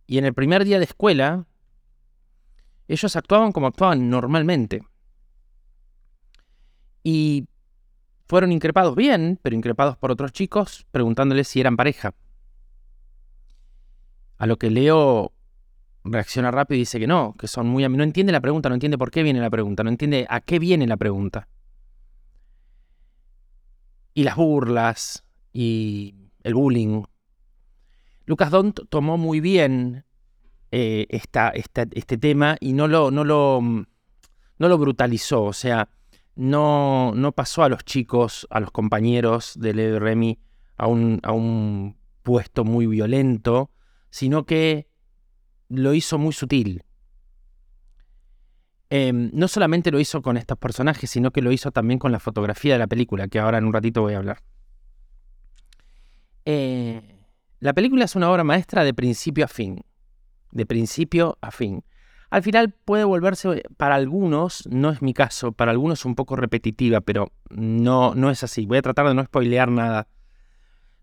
y 0.07 0.17
en 0.17 0.25
el 0.25 0.33
primer 0.33 0.65
día 0.65 0.79
de 0.79 0.85
escuela, 0.85 1.47
ellos 2.87 3.15
actuaban 3.15 3.51
como 3.51 3.67
actuaban 3.67 4.09
normalmente. 4.09 4.83
Y 7.03 7.47
fueron 8.27 8.51
increpados 8.51 8.95
bien, 8.95 9.39
pero 9.41 9.55
increpados 9.55 9.97
por 9.97 10.11
otros 10.11 10.31
chicos, 10.31 10.85
preguntándoles 10.91 11.47
si 11.47 11.59
eran 11.59 11.77
pareja. 11.77 12.13
A 14.37 14.47
lo 14.47 14.57
que 14.57 14.69
Leo 14.69 15.31
reacciona 16.03 16.51
rápido 16.51 16.77
y 16.77 16.79
dice 16.79 16.99
que 16.99 17.07
no, 17.07 17.35
que 17.37 17.47
son 17.47 17.67
muy... 17.67 17.87
No 17.87 18.03
entiende 18.03 18.31
la 18.31 18.41
pregunta, 18.41 18.69
no 18.69 18.75
entiende 18.75 18.97
por 18.97 19.11
qué 19.11 19.23
viene 19.23 19.39
la 19.39 19.49
pregunta, 19.49 19.83
no 19.83 19.89
entiende 19.89 20.25
a 20.29 20.41
qué 20.41 20.59
viene 20.59 20.87
la 20.87 20.97
pregunta. 20.97 21.47
Y 24.13 24.23
las 24.23 24.35
burlas 24.35 25.23
y 25.53 26.15
el 26.43 26.53
bullying 26.53 27.03
Lucas 28.25 28.51
Dont 28.51 28.79
tomó 28.89 29.17
muy 29.17 29.39
bien 29.39 30.05
eh, 30.71 31.07
este 31.09 32.17
tema 32.17 32.57
y 32.59 32.73
no 32.73 32.87
lo, 32.87 33.11
no, 33.11 33.23
lo, 33.23 33.59
mm, 33.61 33.85
no 34.59 34.67
lo 34.67 34.77
brutalizó, 34.77 35.43
o 35.43 35.53
sea, 35.53 35.89
no, 36.35 37.13
no, 37.15 37.31
pasó 37.31 37.63
a 37.63 37.69
los 37.69 37.83
chicos, 37.85 38.47
a 38.49 38.59
los 38.59 38.71
compañeros 38.71 39.53
de 39.59 39.73
Leo 39.73 39.99
Remy 39.99 40.39
a 40.77 40.87
un, 40.87 41.19
a 41.23 41.31
un 41.31 41.97
puesto 42.23 42.63
muy 42.63 42.87
violento, 42.87 43.71
sino 44.09 44.45
que 44.45 44.87
lo 45.69 45.93
hizo 45.93 46.17
muy 46.17 46.33
sutil. 46.33 46.83
Em, 48.89 49.31
no 49.33 49.47
solamente 49.47 49.91
lo 49.91 49.99
hizo 49.99 50.21
con 50.21 50.37
estos 50.37 50.57
personajes, 50.57 51.09
sino 51.09 51.31
que 51.31 51.41
lo 51.41 51.51
hizo 51.51 51.71
también 51.71 51.99
con 51.99 52.11
la 52.11 52.19
fotografía 52.19 52.73
de 52.73 52.79
la 52.79 52.87
película, 52.87 53.27
que 53.27 53.39
ahora 53.39 53.57
en 53.57 53.65
un 53.65 53.73
ratito 53.73 54.01
voy 54.01 54.13
a 54.13 54.17
hablar. 54.17 54.43
Eh, 56.45 57.01
la 57.59 57.73
película 57.73 58.05
es 58.05 58.15
una 58.15 58.29
obra 58.29 58.43
maestra 58.43 58.83
de 58.83 58.93
principio 58.93 59.45
a 59.45 59.47
fin. 59.47 59.83
De 60.51 60.65
principio 60.65 61.37
a 61.41 61.49
fin. 61.49 61.83
Al 62.33 62.41
final 62.41 62.71
puede 62.71 63.03
volverse, 63.03 63.61
para 63.77 63.93
algunos, 63.93 64.67
no 64.67 64.89
es 64.89 65.03
mi 65.03 65.13
caso, 65.13 65.51
para 65.51 65.69
algunos 65.69 66.03
un 66.03 66.15
poco 66.15 66.35
repetitiva, 66.35 66.99
pero 66.99 67.31
no, 67.51 68.15
no 68.15 68.31
es 68.31 68.43
así. 68.43 68.65
Voy 68.65 68.79
a 68.79 68.81
tratar 68.81 69.07
de 69.07 69.13
no 69.13 69.23
spoilear 69.23 69.69
nada. 69.69 70.07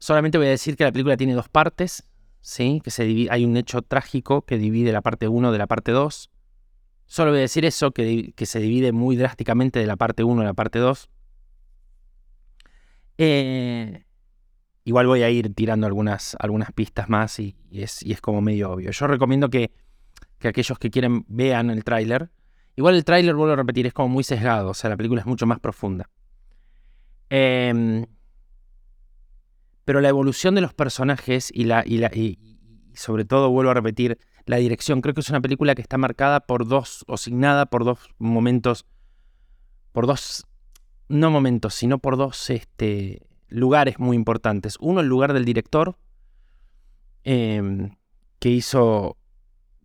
Solamente 0.01 0.39
voy 0.39 0.49
a 0.49 0.51
decir 0.51 0.77
que 0.77 0.83
la 0.83 0.91
película 0.91 1.17
tiene 1.17 1.35
dos 1.35 1.49
partes, 1.49 2.03
¿sí? 2.41 2.81
Que 2.83 2.91
se 2.91 3.29
hay 3.31 3.45
un 3.45 3.57
hecho 3.57 3.81
trágico 3.83 4.43
que 4.43 4.59
divide 4.59 4.91
la 4.91 5.03
parte 5.03 5.29
1 5.29 5.53
de 5.53 5.59
la 5.59 5.69
parte 5.69 5.93
2. 5.93 6.33
Solo 7.07 7.31
voy 7.31 7.39
a 7.39 7.43
decir 7.43 7.65
eso, 7.65 7.93
que, 7.93 8.33
que 8.35 8.45
se 8.45 8.59
divide 8.59 8.91
muy 8.91 9.15
drásticamente 9.15 9.79
de 9.79 9.87
la 9.87 9.95
parte 9.95 10.25
1 10.25 10.43
a 10.43 10.45
la 10.45 10.55
parte 10.55 10.81
2. 10.81 11.11
Eh, 13.19 14.05
igual 14.83 15.07
voy 15.07 15.23
a 15.23 15.31
ir 15.31 15.55
tirando 15.55 15.87
algunas, 15.87 16.37
algunas 16.41 16.73
pistas 16.73 17.09
más 17.09 17.39
y, 17.39 17.55
es, 17.71 18.03
es, 18.03 18.21
como 18.21 18.41
medio 18.41 18.73
obvio. 18.73 18.91
Yo 18.91 19.07
recomiendo 19.07 19.49
que, 19.49 19.71
que 20.41 20.49
aquellos 20.49 20.79
que 20.79 20.91
quieren 20.91 21.25
vean 21.29 21.71
el 21.71 21.85
tráiler. 21.85 22.31
Igual 22.75 22.97
el 22.97 23.05
tráiler, 23.05 23.35
vuelvo 23.35 23.53
a 23.53 23.57
repetir, 23.57 23.87
es 23.87 23.93
como 23.93 24.09
muy 24.09 24.25
sesgado, 24.25 24.71
o 24.71 24.75
sea, 24.75 24.91
la 24.91 24.97
película 24.97 25.21
es 25.21 25.27
mucho 25.27 25.47
más 25.47 25.61
profunda. 25.61 26.09
Em, 27.29 28.07
pero 29.85 30.01
la 30.01 30.09
evolución 30.09 30.55
de 30.55 30.63
los 30.63 30.73
personajes 30.73 31.51
y, 31.55 31.65
la, 31.65 31.85
y, 31.87 31.99
la, 31.99 32.11
y, 32.13 32.39
sobre 32.95 33.25
todo, 33.25 33.51
vuelvo 33.51 33.71
a 33.71 33.75
repetir, 33.75 34.19
la 34.47 34.57
dirección. 34.57 35.01
Creo 35.03 35.15
que 35.15 35.21
es 35.21 35.31
una 35.31 35.43
película 35.43 35.75
que 35.75 35.83
está 35.83 35.99
marcada 35.99 36.41
por 36.41 36.67
dos, 36.67 37.05
o 37.07 37.17
signada 37.19 37.67
por 37.67 37.85
dos 37.85 37.99
momentos, 38.19 38.87
por 39.93 40.07
dos, 40.07 40.47
no 41.09 41.31
momentos, 41.31 41.75
sino 41.75 41.99
por 41.99 42.17
dos 42.17 42.49
este, 42.51 43.27
lugares 43.49 43.99
muy 43.99 44.17
importantes. 44.17 44.77
Uno, 44.81 45.01
el 45.01 45.07
lugar 45.07 45.35
del 45.35 45.45
director, 45.45 45.97
em, 47.25 47.97
que 48.39 48.49
hizo, 48.49 49.19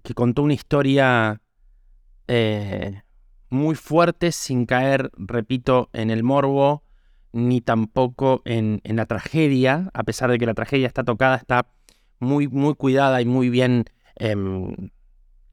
que 0.06 0.14
contó 0.14 0.44
una 0.44 0.54
historia 0.54 1.42
eh, 2.28 3.02
muy 3.50 3.76
fuerte 3.76 4.32
sin 4.32 4.66
caer, 4.66 5.12
repito, 5.18 5.90
en 5.92 6.10
el 6.10 6.24
morbo, 6.24 6.84
ni 7.34 7.60
tampoco 7.60 8.42
en, 8.46 8.82
la 8.86 9.06
tragedia, 9.06 9.90
a 9.94 10.04
pesar 10.04 10.32
de 10.32 10.38
que 10.38 10.46
la 10.46 10.54
tragedia 10.54 10.88
está 10.88 11.04
tocada, 11.04 11.36
está 11.36 11.68
muy, 12.20 12.48
muy 12.48 12.76
cuidada 12.76 13.22
y 13.22 13.26
muy 13.26 13.50
bien, 13.50 13.86
em, 14.16 14.92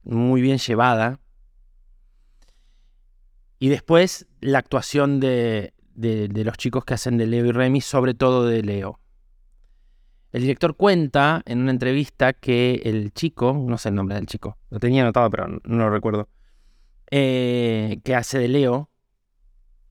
muy 0.04 0.40
bien 0.40 0.58
llevada. 0.58 1.18
Y 3.58 3.68
después 3.68 4.26
la 4.40 4.58
actuación 4.58 5.18
de, 5.18 5.72
de, 5.94 6.44
los 6.44 6.56
chicos 6.56 6.84
que 6.84 6.94
hacen 6.94 7.16
de 7.16 7.26
Leo 7.26 7.46
y 7.46 7.52
Remy, 7.52 7.80
sobre 7.80 8.14
todo 8.14 8.46
de 8.46 8.62
Leo. 8.62 9.00
El 10.32 10.42
director 10.42 10.76
cuenta 10.76 11.42
en 11.44 11.60
una 11.60 11.70
entrevista 11.70 12.32
que 12.32 12.80
el 12.84 13.12
chico, 13.12 13.52
no 13.52 13.78
sé 13.78 13.90
el 13.90 13.94
nombre 13.94 14.16
del 14.16 14.26
chico, 14.26 14.58
lo 14.70 14.80
tenía 14.80 15.02
anotado 15.02 15.28
pero 15.30 15.46
no, 15.48 15.60
lo 15.64 15.90
recuerdo, 15.90 16.28
eh, 17.10 18.00
que 18.02 18.14
hace 18.14 18.38
de 18.38 18.48
Leo, 18.48 18.90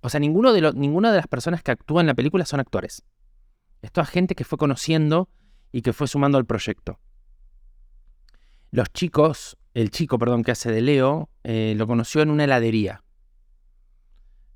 o 0.02 0.10
sea, 0.10 0.20
ninguno 0.20 0.52
de 0.52 0.74
ninguna 0.74 1.12
de 1.12 1.18
las 1.18 1.28
personas 1.28 1.62
que 1.62 1.72
actúan 1.72 2.04
en 2.04 2.08
la 2.08 2.16
película 2.16 2.46
son 2.46 2.60
actores. 2.60 3.04
Es 3.82 3.92
toda 3.92 4.06
gente 4.06 4.36
que 4.36 4.44
fue 4.44 4.58
conociendo 4.58 5.30
y 5.72 5.84
que 5.84 5.94
fue 5.94 6.08
sumando 6.08 6.38
al 6.38 6.46
proyecto. 6.46 7.00
Los 8.72 8.92
chicos, 8.94 9.58
el 9.74 9.92
chico, 9.92 10.18
perdón, 10.18 10.44
que 10.44 10.52
hace 10.52 10.72
de 10.72 10.82
Leo, 10.82 11.30
eh, 11.44 11.74
lo 11.78 11.88
conoció 11.88 12.22
en 12.22 12.32
una 12.32 12.46
heladería. 12.46 13.04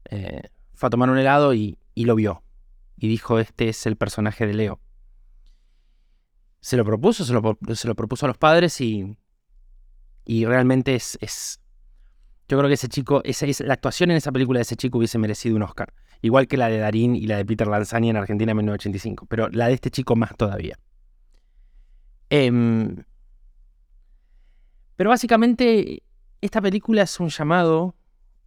Eh, 0.09 0.41
fue 0.73 0.87
a 0.87 0.89
tomar 0.89 1.09
un 1.09 1.17
helado 1.17 1.53
y, 1.53 1.77
lo 1.95 2.15
vio. 2.15 2.43
Y 2.97 3.07
dijo, 3.07 3.39
este 3.39 3.69
es 3.69 3.85
el 3.85 3.97
personaje 3.97 4.47
de 4.47 4.53
Leo. 4.53 4.79
Se 6.65 6.77
lo 6.77 6.83
propuso, 6.83 7.23
se 7.23 7.31
lo, 7.31 7.95
propuso 7.95 8.25
a 8.25 8.27
los 8.27 8.39
padres 8.39 8.81
y, 8.81 9.15
y 10.25 10.45
realmente 10.45 10.95
es, 10.95 11.15
es, 11.21 11.61
Yo 12.47 12.57
creo 12.57 12.67
que 12.67 12.73
ese 12.73 12.89
chico, 12.89 13.21
esa, 13.23 13.45
la 13.59 13.75
actuación 13.75 14.09
en 14.09 14.17
esa 14.17 14.31
película 14.31 14.57
de 14.57 14.63
ese 14.63 14.75
chico 14.75 14.97
hubiese 14.97 15.19
merecido 15.19 15.55
un 15.57 15.61
Oscar. 15.61 15.93
Igual 16.23 16.47
que 16.47 16.57
la 16.57 16.67
de 16.69 16.79
Darín 16.79 17.15
y 17.15 17.27
la 17.27 17.37
de 17.37 17.45
Peter 17.45 17.67
Lanzani 17.67 18.09
en 18.09 18.17
Argentina 18.17 18.49
en 18.49 18.57
1985. 18.57 19.27
Pero 19.27 19.47
la 19.49 19.67
de 19.67 19.75
este 19.75 19.91
chico 19.91 20.15
más 20.15 20.35
todavía. 20.35 20.79
Em, 22.31 23.03
pero 24.95 25.11
básicamente 25.11 26.01
esta 26.41 26.63
película 26.63 27.03
es 27.03 27.19
un 27.19 27.29
llamado 27.29 27.95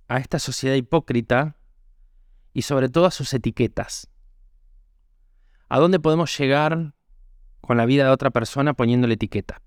a 0.09 0.19
esta 0.19 0.41
sociedad 0.41 0.75
hipócrita 0.75 1.57
y 2.53 2.63
sobre 2.63 2.89
todo 2.89 3.07
a 3.07 3.13
sus 3.13 3.33
etiquetas. 3.33 4.11
¿A 5.69 5.79
dónde 5.79 6.01
podemos 6.01 6.37
llegar 6.37 6.98
con 7.61 7.77
la 7.77 7.87
vida 7.87 8.05
de 8.05 8.11
otra 8.11 8.31
persona 8.31 8.75
poniéndole 8.75 9.15
etiqueta? 9.15 9.61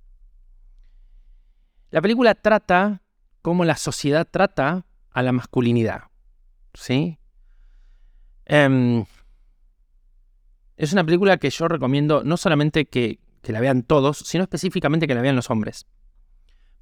La 1.89 2.01
película 2.01 2.35
trata 2.35 3.01
cómo 3.41 3.65
la 3.65 3.75
sociedad 3.75 4.27
trata 4.29 4.85
a 5.11 5.23
la 5.23 5.31
masculinidad. 5.31 6.03
¿Sí? 6.73 7.19
Em, 8.45 9.05
es 10.77 10.93
una 10.93 11.03
película 11.03 11.37
que 11.37 11.49
yo 11.49 11.67
recomiendo 11.67 12.23
no 12.23 12.37
solamente 12.37 12.85
que, 12.85 13.19
que 13.41 13.51
la 13.51 13.59
vean 13.59 13.83
todos, 13.83 14.19
sino 14.19 14.43
específicamente 14.43 15.07
que 15.07 15.15
la 15.15 15.21
vean 15.21 15.35
los 15.35 15.49
hombres, 15.49 15.85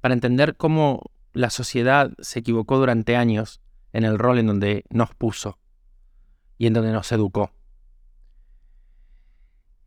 para 0.00 0.14
entender 0.14 0.56
cómo 0.56 1.10
la 1.32 1.50
sociedad 1.50 2.12
se 2.18 2.40
equivocó 2.40 2.78
durante 2.78 3.16
años 3.16 3.60
en 3.92 4.04
el 4.04 4.18
rol 4.18 4.38
en 4.38 4.46
donde 4.46 4.84
nos 4.90 5.14
puso 5.14 5.58
y 6.58 6.66
en 6.66 6.72
donde 6.72 6.92
nos 6.92 7.10
educó. 7.12 7.52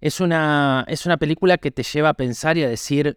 Es 0.04 0.20
una, 0.20 0.84
es 0.90 1.06
una 1.06 1.16
película 1.16 1.58
que 1.58 1.72
te 1.72 1.82
lleva 1.82 2.10
a 2.10 2.14
pensar 2.14 2.58
y 2.58 2.64
a 2.64 2.68
decir 2.68 3.16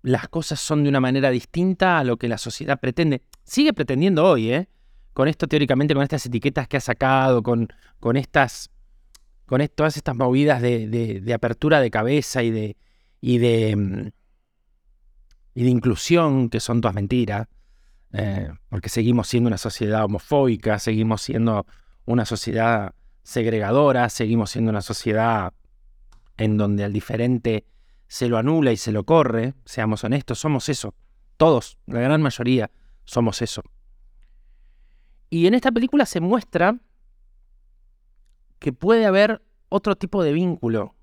las 0.00 0.30
cosas 0.30 0.58
son 0.58 0.82
de 0.82 0.88
una 0.88 0.98
manera 0.98 1.28
distinta 1.28 1.98
a 1.98 2.04
lo 2.04 2.16
que 2.16 2.26
la 2.26 2.38
sociedad 2.38 2.80
pretende. 2.80 3.20
Sigue 3.44 3.74
pretendiendo 3.74 4.24
hoy, 4.24 4.50
¿eh? 4.50 4.70
Con 5.12 5.28
esto 5.28 5.46
teóricamente, 5.46 5.92
con 5.92 6.02
estas 6.02 6.24
etiquetas 6.24 6.68
que 6.68 6.78
ha 6.78 6.80
sacado, 6.80 7.42
con, 7.42 7.68
con 8.00 8.16
estas 8.16 8.70
con 9.44 9.60
todas 9.74 9.98
estas 9.98 10.16
movidas 10.16 10.62
de, 10.62 11.30
apertura 11.34 11.80
de 11.80 11.90
cabeza 11.90 12.42
y 12.42 12.50
de, 12.50 12.78
y 13.20 13.36
de, 13.36 13.76
mm, 13.76 14.08
y 15.52 15.64
de 15.64 15.68
inclusión, 15.68 16.48
que 16.48 16.60
son 16.60 16.80
todas 16.80 16.94
mentiras, 16.94 17.46
eh, 18.14 18.48
porque 18.70 18.88
seguimos 18.88 19.28
siendo 19.28 19.48
una 19.48 19.58
sociedad 19.58 20.06
homofóbica, 20.06 20.78
seguimos 20.78 21.20
siendo 21.20 21.66
una 22.06 22.24
sociedad 22.24 22.94
segregadora, 23.22 24.08
seguimos 24.08 24.52
siendo 24.52 24.70
una 24.70 24.80
sociedad 24.80 25.52
en 26.36 26.56
donde 26.56 26.84
al 26.84 26.92
diferente 26.92 27.66
se 28.08 28.28
lo 28.28 28.38
anula 28.38 28.72
y 28.72 28.76
se 28.76 28.92
lo 28.92 29.04
corre, 29.04 29.54
seamos 29.64 30.04
honestos, 30.04 30.38
somos 30.38 30.68
eso, 30.68 30.94
todos, 31.36 31.78
la 31.86 32.00
gran 32.00 32.22
mayoría, 32.22 32.70
somos 33.04 33.42
eso. 33.42 33.62
Y 35.28 35.46
en 35.46 35.54
esta 35.54 35.72
película 35.72 36.06
se 36.06 36.20
muestra 36.20 36.78
que 38.58 38.72
puede 38.72 39.06
haber 39.06 39.42
otro 39.68 39.96
tipo 39.96 40.22
de 40.22 40.32
vínculo, 40.32 40.94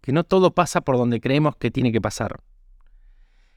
que 0.00 0.12
no 0.12 0.24
todo 0.24 0.54
pasa 0.54 0.80
por 0.80 0.96
donde 0.96 1.20
creemos 1.20 1.56
que 1.56 1.70
tiene 1.70 1.92
que 1.92 2.00
pasar. 2.00 2.42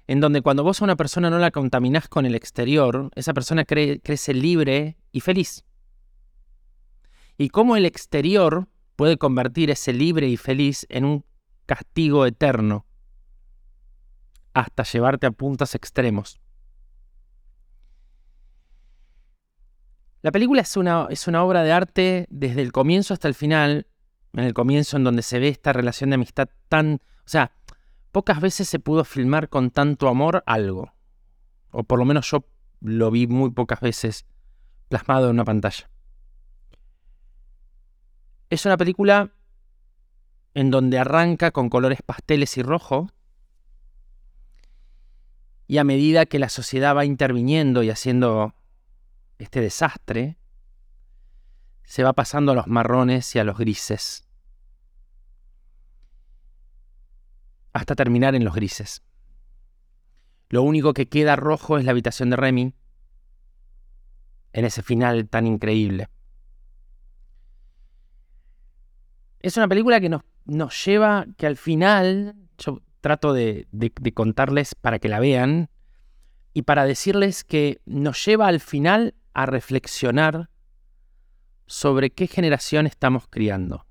En 0.08 0.20
donde 0.20 0.42
cuando 0.42 0.64
vos 0.64 0.82
a 0.82 0.86
una 0.86 0.96
persona 0.96 1.32
no 1.32 1.40
la 1.40 1.50
contaminás 1.50 2.08
con 2.08 2.28
el 2.28 2.36
exterior, 2.36 3.10
esa 3.16 3.34
persona 3.34 3.66
crece 3.66 4.34
libre 4.36 4.98
y 5.12 5.22
feliz. 5.22 5.66
Y 7.38 7.50
cómo 7.50 7.76
el 7.76 7.86
exterior 7.86 8.68
puede 8.96 9.18
convertir 9.18 9.70
ese 9.70 9.94
libre 9.94 10.28
y 10.28 10.38
feliz 10.38 10.86
en 10.90 11.06
un 11.06 11.26
castigo 11.66 12.26
eterno, 12.26 12.86
hasta 14.54 14.84
llevarte 14.84 15.28
a 15.28 15.32
puntos 15.32 15.76
extremos. 15.76 16.40
La 20.22 20.32
película 20.32 20.62
es 20.62 20.76
una, 20.76 21.08
es 21.10 21.28
una 21.28 21.44
obra 21.44 21.64
de 21.64 21.72
arte 21.72 22.26
desde 22.30 22.62
el 22.62 22.72
comienzo 22.72 23.14
hasta 23.14 23.28
el 23.28 23.36
final, 23.36 23.88
en 24.34 24.44
el 24.44 24.54
comienzo 24.54 24.98
en 24.98 25.04
donde 25.04 25.22
se 25.22 25.40
ve 25.40 25.50
esta 25.50 25.72
relación 25.72 26.10
de 26.10 26.16
amistad 26.16 26.50
tan... 26.68 26.96
O 26.96 27.30
sea, 27.30 27.52
pocas 28.12 28.42
veces 28.42 28.68
se 28.68 28.80
pudo 28.80 29.04
filmar 29.04 29.50
con 29.50 29.72
tanto 29.72 30.08
amor 30.08 30.44
algo. 30.46 30.94
O 31.70 31.84
por 31.84 32.00
lo 32.00 32.06
menos 32.06 32.30
yo 32.32 32.46
lo 32.82 33.12
vi 33.12 33.28
muy 33.28 33.52
pocas 33.52 33.82
veces 33.82 34.26
plasmado 34.90 35.26
en 35.26 35.36
una 35.36 35.46
pantalla. 35.46 35.90
Es 38.50 38.66
una 38.66 38.78
película 38.78 39.32
en 40.54 40.72
donde 40.72 41.00
arranca 41.00 41.52
con 41.52 41.70
colores 41.70 42.02
pasteles 42.02 42.58
y 42.58 42.64
rojo, 42.64 43.10
y 45.68 45.80
a 45.80 45.84
medida 45.84 46.26
que 46.26 46.40
la 46.40 46.50
sociedad 46.50 46.96
va 46.96 47.06
interviniendo 47.06 47.82
y 47.82 47.90
haciendo 47.90 48.54
este 49.40 49.62
desastre, 49.62 50.38
se 51.84 52.04
va 52.04 52.14
pasando 52.14 52.52
a 52.52 52.56
los 52.56 52.68
marrones 52.68 53.36
y 53.36 53.40
a 53.40 53.44
los 53.44 53.58
grises, 53.58 54.28
hasta 57.74 57.96
terminar 57.96 58.36
en 58.36 58.46
los 58.46 58.56
grises. 58.56 59.04
Lo 60.50 60.62
único 60.62 60.94
que 60.94 61.08
queda 61.08 61.36
rojo 61.36 61.78
es 61.78 61.86
la 61.86 61.92
habitación 61.92 62.30
de 62.30 62.36
Remy, 62.38 62.74
en 64.54 64.66
ese 64.66 64.84
final 64.84 65.28
tan 65.28 65.48
increíble. 65.48 66.10
Es 69.46 69.58
una 69.58 69.68
película 69.68 70.02
que 70.02 70.10
nos, 70.10 70.24
nos 70.46 70.86
lleva, 70.86 71.28
que 71.38 71.46
al 71.46 71.56
final, 71.56 72.36
yo 72.58 72.82
trato 73.00 73.32
de 73.32 73.68
contarles 74.16 74.74
para 74.74 74.98
que 74.98 75.08
la 75.08 75.20
vean, 75.20 75.70
y 76.56 76.64
para 76.64 76.86
decirles 76.86 77.44
que 77.44 77.80
nos 77.86 78.26
lleva 78.26 78.48
al 78.48 78.60
final 78.60 79.14
a 79.34 79.46
reflexionar 79.46 80.50
sobre 81.68 82.10
qué 82.10 82.26
generación 82.26 82.88
estamos 82.88 83.28
criando, 83.30 83.86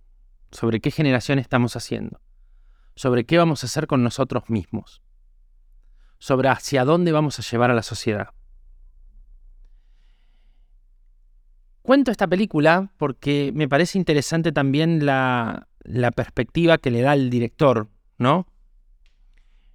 sobre 0.51 0.81
qué 0.81 0.91
generación 0.91 1.39
estamos 1.39 1.77
haciendo, 1.77 2.21
sobre 2.97 3.25
qué 3.25 3.39
vamos 3.39 3.63
a 3.63 3.67
hacer 3.67 3.87
con 3.87 4.03
nosotros 4.03 4.51
mismos, 4.51 5.03
sobre 6.19 6.49
hacia 6.49 6.85
dónde 6.85 7.13
vamos 7.13 7.39
a 7.39 7.43
llevar 7.43 7.71
a 7.71 7.75
la 7.75 7.85
sociedad. 7.85 8.31
Cuento 11.85 12.11
esta 12.11 12.27
película 12.27 12.91
porque 12.97 13.53
me 13.55 13.69
parece 13.69 13.99
interesante 13.99 14.53
también 14.53 15.05
la, 15.05 15.69
la 15.83 16.13
perspectiva 16.13 16.79
que 16.79 16.91
le 16.91 17.03
da 17.03 17.13
el 17.13 17.29
director, 17.29 17.91
¿no? 18.17 18.47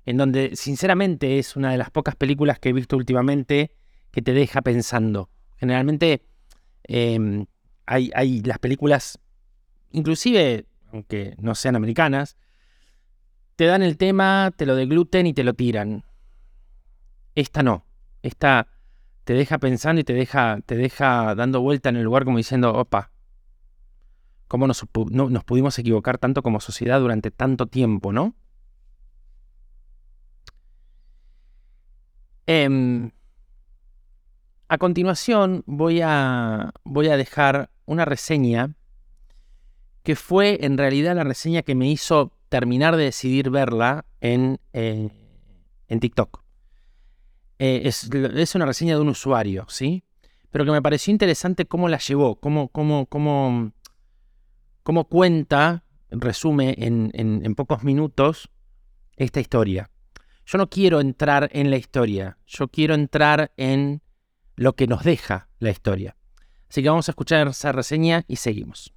En 0.08 0.18
donde, 0.18 0.56
sinceramente, 0.56 1.38
es 1.38 1.56
una 1.56 1.72
de 1.72 1.78
las 1.78 1.92
pocas 1.92 2.16
películas 2.16 2.58
que 2.58 2.70
he 2.70 2.74
visto 2.74 2.98
últimamente 2.98 3.76
que 4.10 4.24
te 4.24 4.34
deja 4.34 4.64
pensando. 4.64 5.30
Generalmente 5.58 6.26
em, 6.86 7.46
hay, 7.86 8.10
hay 8.16 8.42
las 8.42 8.58
películas, 8.58 9.20
inclusive, 9.92 10.66
aunque 10.92 11.36
no 11.38 11.54
sean 11.54 11.76
americanas, 11.76 12.38
te 13.56 13.66
dan 13.66 13.84
el 13.84 13.98
tema, 13.98 14.52
te 14.58 14.66
lo 14.66 14.76
degluten 14.76 15.28
y 15.28 15.34
te 15.36 15.44
lo 15.44 15.54
tiran. 15.54 16.04
Esta 17.36 17.62
no. 17.62 17.86
Esta 18.24 18.68
te 19.30 19.36
deja 19.36 19.60
pensando 19.60 20.02
y 20.02 20.04
te 20.04 20.14
deja, 20.14 20.58
te 20.66 20.76
deja 20.76 21.36
dando 21.36 21.62
vuelta 21.62 21.90
en 21.90 21.98
el 21.98 22.04
lugar 22.04 22.26
como 22.26 22.38
diciendo, 22.38 22.74
opa, 22.74 23.12
¿cómo 24.48 24.66
nos, 24.66 24.84
nos 25.12 25.44
pudimos 25.44 25.78
equivocar 25.78 26.18
tanto 26.18 26.42
como 26.42 26.60
sociedad 26.60 27.00
durante 27.00 27.30
tanto 27.30 27.68
tiempo, 27.68 28.12
no? 28.12 28.34
Em, 32.48 33.12
a 34.68 34.80
continuación 34.80 35.62
voy 35.68 36.02
a, 36.02 36.74
voy 36.84 37.10
a 37.10 37.16
dejar 37.16 37.70
una 37.86 38.06
reseña 38.06 38.74
que 40.02 40.16
fue 40.16 40.66
en 40.66 40.76
realidad 40.76 41.16
la 41.16 41.24
reseña 41.24 41.62
que 41.62 41.76
me 41.76 41.88
hizo 41.88 42.34
terminar 42.50 42.96
de 42.96 43.04
decidir 43.04 43.52
verla 43.52 44.06
en, 44.22 44.60
eh, 44.74 45.12
en 45.88 46.00
TikTok. 46.00 46.49
Eh, 47.60 47.82
es, 47.84 48.56
una 48.56 48.66
reseña 48.66 48.96
de 48.96 49.02
un 49.02 49.10
usuario, 49.10 49.66
¿sí? 49.68 50.04
Pero 50.50 50.66
que 50.66 50.72
me 50.72 50.82
pareció 50.82 51.12
interesante 51.12 51.66
cómo 51.66 51.90
la 51.90 52.00
llevó, 52.00 52.40
cómo, 52.40 52.70
cómo, 52.70 53.06
cómo, 53.06 53.74
cómo 54.84 55.04
cuenta, 55.10 55.84
resume 56.10 56.76
en, 56.80 57.12
en 57.14 57.56
pocos 57.56 57.84
minutos 57.84 58.50
esta 59.18 59.40
historia. 59.40 59.92
Yo 60.46 60.58
no 60.58 60.70
quiero 60.70 61.00
entrar 61.00 61.50
en 61.54 61.70
la 61.70 61.78
historia, 61.78 62.38
yo 62.48 62.70
quiero 62.70 62.96
entrar 62.96 63.52
en 63.58 64.02
lo 64.56 64.74
que 64.74 64.88
nos 64.88 65.04
deja 65.04 65.50
la 65.60 65.70
historia. 65.70 66.16
Así 66.70 66.82
que 66.82 66.90
vamos 66.90 67.08
a 67.10 67.12
escuchar 67.12 67.48
esa 67.48 67.72
reseña 67.72 68.26
y 68.28 68.38
seguimos. 68.38 68.94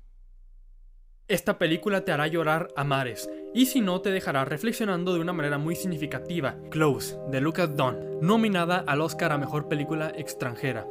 Esta 1.28 1.58
película 1.58 2.04
te 2.04 2.12
hará 2.12 2.26
llorar 2.26 2.68
a 2.76 2.84
mares, 2.84 3.28
y 3.54 3.66
si 3.66 3.80
no 3.80 4.00
te 4.00 4.10
dejará 4.10 4.44
reflexionando 4.44 5.14
de 5.14 5.20
una 5.20 5.32
manera 5.32 5.58
muy 5.58 5.76
significativa. 5.76 6.56
Close, 6.70 7.18
de 7.30 7.40
Lucas 7.40 7.76
Dunn, 7.76 8.20
nominada 8.20 8.84
al 8.86 9.00
Oscar 9.00 9.32
a 9.32 9.38
Mejor 9.38 9.68
Película 9.68 10.12
Extranjera. 10.16 10.86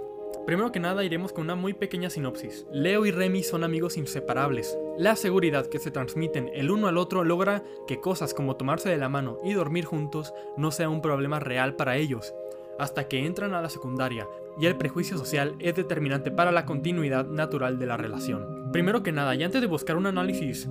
Primero 0.46 0.72
que 0.72 0.80
nada 0.80 1.04
iremos 1.04 1.34
con 1.34 1.44
una 1.44 1.56
muy 1.56 1.74
pequeña 1.74 2.10
sinopsis. 2.10 2.66
Leo 2.72 3.06
y 3.06 3.12
Remy 3.12 3.44
son 3.44 3.64
amigos 3.64 3.98
inseparables. 3.98 4.78
La 4.98 5.16
seguridad 5.16 5.68
que 5.68 5.80
se 5.80 5.92
transmiten 5.92 6.50
el 6.54 6.72
uno 6.72 6.88
al 6.88 6.98
otro 6.98 7.24
logra 7.24 7.64
que 7.88 8.00
cosas 8.00 8.34
como 8.34 8.56
tomarse 8.56 8.90
de 8.90 8.98
la 8.98 9.10
mano 9.10 9.38
y 9.44 9.54
dormir 9.54 9.86
juntos 9.86 10.34
no 10.58 10.72
sea 10.72 10.90
un 10.90 11.02
problema 11.02 11.40
real 11.40 11.76
para 11.76 11.98
ellos, 11.98 12.34
hasta 12.80 13.08
que 13.08 13.26
entran 13.26 13.54
a 13.54 13.62
la 13.62 13.70
secundaria, 13.70 14.28
y 14.60 14.66
el 14.66 14.78
prejuicio 14.78 15.18
social 15.18 15.56
es 15.60 15.76
determinante 15.76 16.32
para 16.32 16.52
la 16.52 16.66
continuidad 16.66 17.28
natural 17.28 17.78
de 17.78 17.86
la 17.86 17.98
relación. 17.98 18.72
Primero 18.72 19.04
que 19.04 19.12
nada, 19.12 19.36
y 19.36 19.44
antes 19.44 19.62
de 19.62 19.68
buscar 19.68 19.96
un 19.96 20.08
análisis 20.08 20.68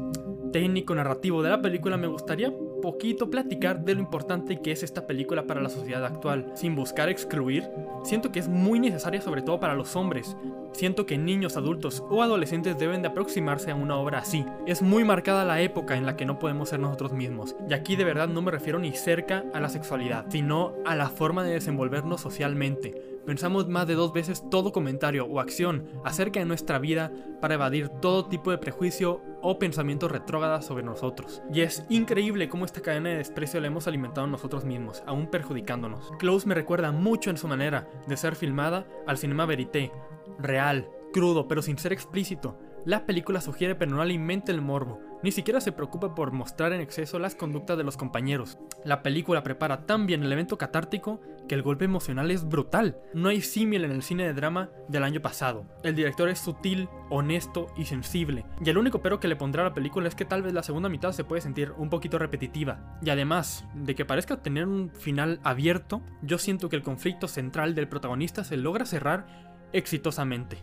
técnico 0.53 0.95
narrativo 0.95 1.43
de 1.43 1.51
la 1.51 1.63
película, 1.63 1.97
me 1.97 2.07
gustaría 2.07 2.53
poquito 2.81 3.31
platicar 3.31 3.85
de 3.85 3.95
lo 3.95 4.01
importante 4.01 4.61
que 4.61 4.73
es 4.73 4.83
esta 4.83 5.07
película 5.07 5.47
para 5.47 5.61
la 5.61 5.69
sociedad 5.69 6.05
actual, 6.05 6.51
sin 6.55 6.75
buscar 6.75 7.09
excluir. 7.09 7.69
Siento 8.03 8.33
que 8.33 8.41
es 8.41 8.49
muy 8.49 8.81
necesaria 8.81 9.21
sobre 9.21 9.43
todo 9.43 9.61
para 9.61 9.75
los 9.75 9.95
hombres. 9.97 10.37
Siento 10.73 11.05
que 11.05 11.19
niños, 11.19 11.57
adultos 11.57 12.03
o 12.09 12.23
adolescentes 12.23 12.79
deben 12.79 13.03
de 13.03 13.09
aproximarse 13.09 13.71
a 13.71 13.75
una 13.75 13.97
obra 13.97 14.19
así. 14.19 14.45
Es 14.67 14.83
muy 14.83 15.05
marcada 15.05 15.45
la 15.45 15.61
época 15.61 15.97
en 15.97 16.07
la 16.07 16.17
que 16.17 16.25
no 16.25 16.39
podemos 16.39 16.71
ser 16.71 16.81
nosotros 16.81 17.13
mismos. 17.13 17.57
Y 17.69 17.75
aquí 17.75 17.97
de 17.97 18.05
verdad 18.05 18.29
no 18.29 18.43
me 18.43 18.51
refiero 18.51 18.79
ni 18.79 18.93
cerca 18.93 19.45
a 19.53 19.61
la 19.61 19.69
sexualidad, 19.69 20.27
sino 20.29 20.75
a 20.85 20.95
la 20.95 21.09
forma 21.09 21.45
de 21.45 21.53
desenvolvernos 21.53 22.21
socialmente 22.21 23.10
pensamos 23.27 23.69
más 23.69 23.87
de 23.87 23.95
dos 23.95 24.13
veces 24.13 24.43
todo 24.51 24.73
comentario 24.73 25.27
o 25.27 25.41
acción 25.41 25.87
acerca 26.05 26.41
de 26.41 26.47
nuestra 26.47 26.79
vida 26.79 27.13
para 27.41 27.55
evadir 27.55 27.89
todo 27.89 28.27
tipo 28.27 28.51
de 28.51 28.59
prejuicio 28.59 29.23
o 29.43 29.59
pensamiento 29.59 30.09
retrógrada 30.09 30.63
sobre 30.63 30.83
nosotros. 30.83 31.43
Y 31.53 31.61
es 31.63 31.85
increíble 31.89 32.49
cómo 32.49 32.65
esta 32.65 32.83
cadena 32.83 33.11
de 33.11 33.17
desprecio 33.17 33.61
la 33.61 33.69
hemos 33.69 33.87
alimentado 33.87 34.27
nosotros 34.27 34.65
mismos, 34.65 35.03
aún 35.07 35.29
perjudicándonos. 35.29 36.11
Close 36.19 36.47
me 36.47 36.55
recuerda 36.55 36.93
mucho 36.93 37.31
en 37.31 37.37
su 37.37 37.49
manera 37.49 37.89
de 38.07 38.17
ser 38.17 38.37
filmada 38.37 38.87
al 39.07 39.19
cinema 39.19 39.47
verité, 39.47 39.93
real, 40.39 40.89
crudo, 41.13 41.49
pero 41.49 41.63
sin 41.63 41.79
ser 41.79 41.93
explícito. 41.93 42.57
La 42.85 43.05
película 43.05 43.41
sugiere 43.41 43.75
pero 43.75 43.91
no 43.91 44.01
alimenta 44.01 44.53
el 44.53 44.63
morbo, 44.63 45.01
ni 45.23 45.33
siquiera 45.33 45.61
se 45.61 45.73
preocupa 45.73 46.15
por 46.15 46.33
mostrar 46.33 46.73
en 46.73 46.81
exceso 46.81 47.19
las 47.19 47.35
conductas 47.35 47.77
de 47.77 47.85
los 47.85 47.99
compañeros. 47.99 48.59
La 48.85 49.03
película 49.03 49.43
prepara 49.43 49.85
tan 49.85 50.07
bien 50.07 50.23
el 50.23 50.33
evento 50.33 50.57
catártico 50.57 51.21
que 51.47 51.55
el 51.55 51.63
golpe 51.63 51.85
emocional 51.85 52.31
es 52.31 52.49
brutal. 52.49 52.97
No 53.13 53.29
hay 53.29 53.43
símil 53.43 53.85
en 53.85 53.91
el 53.91 54.03
cine 54.03 54.25
de 54.25 54.33
drama 54.33 54.71
del 54.89 55.05
año 55.05 55.21
pasado. 55.21 55.67
El 55.83 55.95
director 55.95 56.31
es 56.31 56.39
sutil, 56.39 56.89
honesto 57.11 57.67
y 57.77 57.85
sensible. 57.85 58.47
Y 58.65 58.71
el 58.71 58.79
único 58.79 59.03
pero 59.03 59.21
que 59.21 59.29
le 59.29 59.37
pondrá 59.37 59.63
a 59.63 59.69
la 59.69 59.75
película 59.75 60.09
es 60.09 60.15
que 60.15 60.25
tal 60.25 60.43
vez 60.43 60.55
la 60.55 60.63
segunda 60.63 60.89
mitad 60.89 61.13
se 61.13 61.25
puede 61.25 61.43
sentir 61.43 61.73
un 61.77 61.91
poquito 61.91 62.19
repetitiva. 62.19 62.99
Y 63.03 63.11
además 63.11 63.67
de 63.75 63.95
que 63.95 64.07
parezca 64.07 64.43
tener 64.43 64.67
un 64.67 64.91
final 64.91 65.41
abierto, 65.43 66.01
yo 66.23 66.39
siento 66.39 66.71
que 66.71 66.77
el 66.77 66.83
conflicto 66.83 67.29
central 67.29 67.75
del 67.75 67.89
protagonista 67.89 68.43
se 68.43 68.57
logra 68.57 68.87
cerrar 68.87 69.27
exitosamente. 69.73 70.59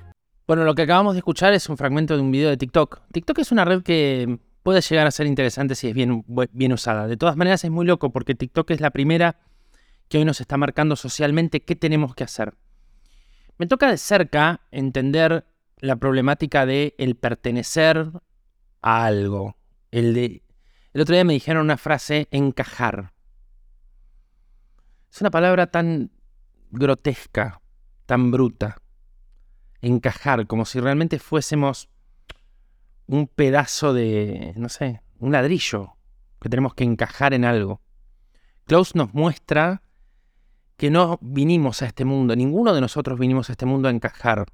Bueno, 0.47 0.63
lo 0.63 0.75
que 0.75 0.83
acabamos 0.83 1.13
de 1.13 1.19
escuchar 1.19 1.53
es 1.53 1.67
un 1.67 1.75
fragmento 1.75 2.15
de 2.15 2.21
un 2.21 2.31
video 2.31 2.49
de 2.49 2.55
TikTok. 2.55 3.01
TikTok 3.12 3.39
es 3.39 3.51
una 3.51 3.65
red 3.65 3.83
que 3.83 4.39
puede 4.63 4.79
llegar 4.79 5.05
a 5.05 5.12
ser 5.12 5.27
interesante 5.27 5.75
si 5.75 5.89
es 5.89 5.93
bien, 5.93 6.71
usada. 6.71 7.05
De 7.05 7.17
todas 7.17 7.36
maneras 7.36 7.65
es 7.65 7.69
muy 7.69 7.86
loco 7.86 8.13
porque 8.13 8.33
TikTok 8.33 8.71
es 8.71 8.79
la 8.79 8.91
primera 8.91 9.41
que 10.07 10.19
hoy 10.19 10.23
nos 10.23 10.39
está 10.39 10.55
marcando 10.55 10.95
socialmente 10.95 11.65
qué 11.65 11.75
tenemos 11.75 12.15
que 12.15 12.23
hacer. 12.23 12.53
Me 13.57 13.67
toca 13.67 13.89
de 13.89 13.97
cerca 13.97 14.62
entender 14.71 15.45
la 15.79 15.97
problemática 15.97 16.65
de 16.65 16.95
el 16.97 17.17
pertenecer 17.17 18.10
a 18.81 19.05
algo. 19.05 19.57
El, 19.91 20.13
de, 20.13 20.43
el 20.93 21.01
otro 21.01 21.13
día 21.13 21.25
me 21.25 21.33
dijeron 21.33 21.65
una 21.65 21.75
frase, 21.75 22.29
encajar. 22.31 23.12
Es 25.12 25.19
una 25.19 25.29
palabra 25.29 25.67
tan 25.67 26.10
grotesca, 26.71 27.60
tan 28.05 28.31
bruta. 28.31 28.77
Encajar, 29.88 30.47
como 30.47 30.65
si 30.65 30.80
realmente 30.80 31.17
fuésemos 31.17 31.89
un 33.08 33.28
pedazo 33.28 33.93
de, 33.93 34.54
no 34.58 34.67
sé, 34.69 35.02
un 35.19 35.32
ladrillo 35.32 35.95
que 36.41 36.50
tenemos 36.50 36.73
que 36.73 36.84
encajar 36.84 37.34
en 37.34 37.45
algo. 37.45 37.82
Klaus 38.65 38.95
nos 38.95 39.13
muestra 39.13 39.82
que 40.76 40.89
no 40.89 41.17
vinimos 41.21 41.82
a 41.82 41.86
este 41.86 42.04
mundo, 42.04 42.36
ninguno 42.36 42.73
de 42.73 42.82
nosotros 42.82 43.17
vinimos 43.17 43.50
a 43.50 43.54
este 43.54 43.65
mundo 43.65 43.88
a 43.88 43.91
encajar. 43.91 44.45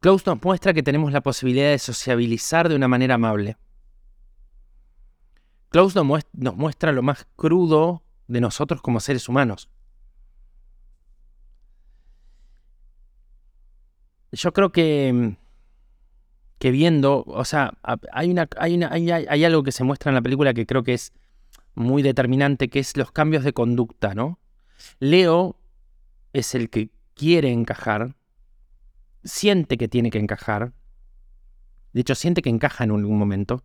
Klaus 0.00 0.26
nos 0.26 0.42
muestra 0.42 0.74
que 0.74 0.82
tenemos 0.82 1.12
la 1.12 1.20
posibilidad 1.20 1.70
de 1.70 1.78
sociabilizar 1.78 2.68
de 2.68 2.74
una 2.74 2.88
manera 2.88 3.14
amable. 3.14 3.56
Klaus 5.68 5.94
nos 5.94 6.56
muestra 6.56 6.92
lo 6.92 7.02
más 7.02 7.26
crudo 7.36 8.02
de 8.26 8.40
nosotros 8.40 8.82
como 8.82 9.00
seres 9.00 9.28
humanos. 9.28 9.68
Yo 14.36 14.52
creo 14.52 14.70
que 14.70 15.36
que 16.58 16.70
viendo, 16.70 17.24
o 17.26 17.44
sea, 17.44 17.74
hay, 18.12 18.30
una, 18.30 18.48
hay, 18.56 18.74
una, 18.74 18.90
hay, 18.90 19.44
algo 19.44 19.62
que 19.62 19.72
se 19.72 19.84
muestra 19.84 20.10
en 20.10 20.14
la 20.14 20.22
película 20.22 20.54
que 20.54 20.66
creo 20.66 20.82
que 20.82 20.94
es 20.94 21.12
muy 21.74 22.02
determinante, 22.02 22.68
que 22.68 22.78
es 22.78 22.96
los 22.96 23.12
cambios 23.12 23.44
de 23.44 23.52
conducta, 23.52 24.14
¿no? 24.14 24.38
Leo 24.98 25.56
es 26.32 26.54
el 26.54 26.70
que 26.70 26.90
quiere 27.14 27.52
encajar, 27.52 28.16
siente 29.22 29.76
que 29.76 29.88
tiene 29.88 30.10
que 30.10 30.18
encajar, 30.18 30.72
de 31.92 32.00
hecho 32.00 32.14
siente 32.14 32.40
que 32.40 32.48
encaja 32.48 32.84
en 32.84 32.92
algún 32.92 33.18
momento, 33.18 33.62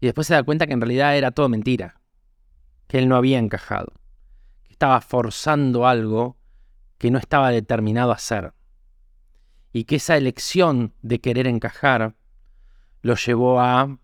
y 0.00 0.06
después 0.06 0.26
se 0.26 0.34
da 0.34 0.42
cuenta 0.42 0.66
que 0.66 0.74
en 0.74 0.80
realidad 0.80 1.16
era 1.16 1.30
todo 1.30 1.48
mentira, 1.48 2.00
que 2.86 2.98
él 2.98 3.08
no 3.08 3.16
había 3.16 3.38
encajado, 3.38 3.94
que 4.64 4.72
estaba 4.72 5.00
forzando 5.00 5.86
algo 5.86 6.36
que 6.98 7.10
no 7.10 7.18
estaba 7.18 7.50
determinado 7.50 8.12
a 8.12 8.16
hacer 8.16 8.52
y 9.72 9.84
que 9.84 9.96
esa 9.96 10.16
elección 10.16 10.94
de 11.02 11.20
querer 11.20 11.46
encajar 11.46 12.14
lo 13.00 13.16
llevó 13.16 13.60
a 13.60 13.98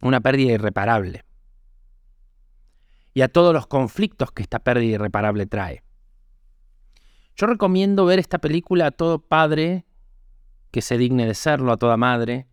una 0.00 0.20
pérdida 0.20 0.52
irreparable 0.52 1.24
y 3.14 3.22
a 3.22 3.28
todos 3.28 3.54
los 3.54 3.66
conflictos 3.66 4.30
que 4.30 4.42
esta 4.42 4.58
pérdida 4.58 4.96
irreparable 4.96 5.46
trae. 5.46 5.82
Yo 7.34 7.46
recomiendo 7.46 8.04
ver 8.04 8.18
esta 8.18 8.38
película 8.38 8.86
a 8.86 8.90
todo 8.90 9.18
padre 9.18 9.86
que 10.70 10.82
se 10.82 10.98
digne 10.98 11.26
de 11.26 11.34
serlo, 11.34 11.72
a 11.72 11.78
toda 11.78 11.96
madre, 11.96 12.46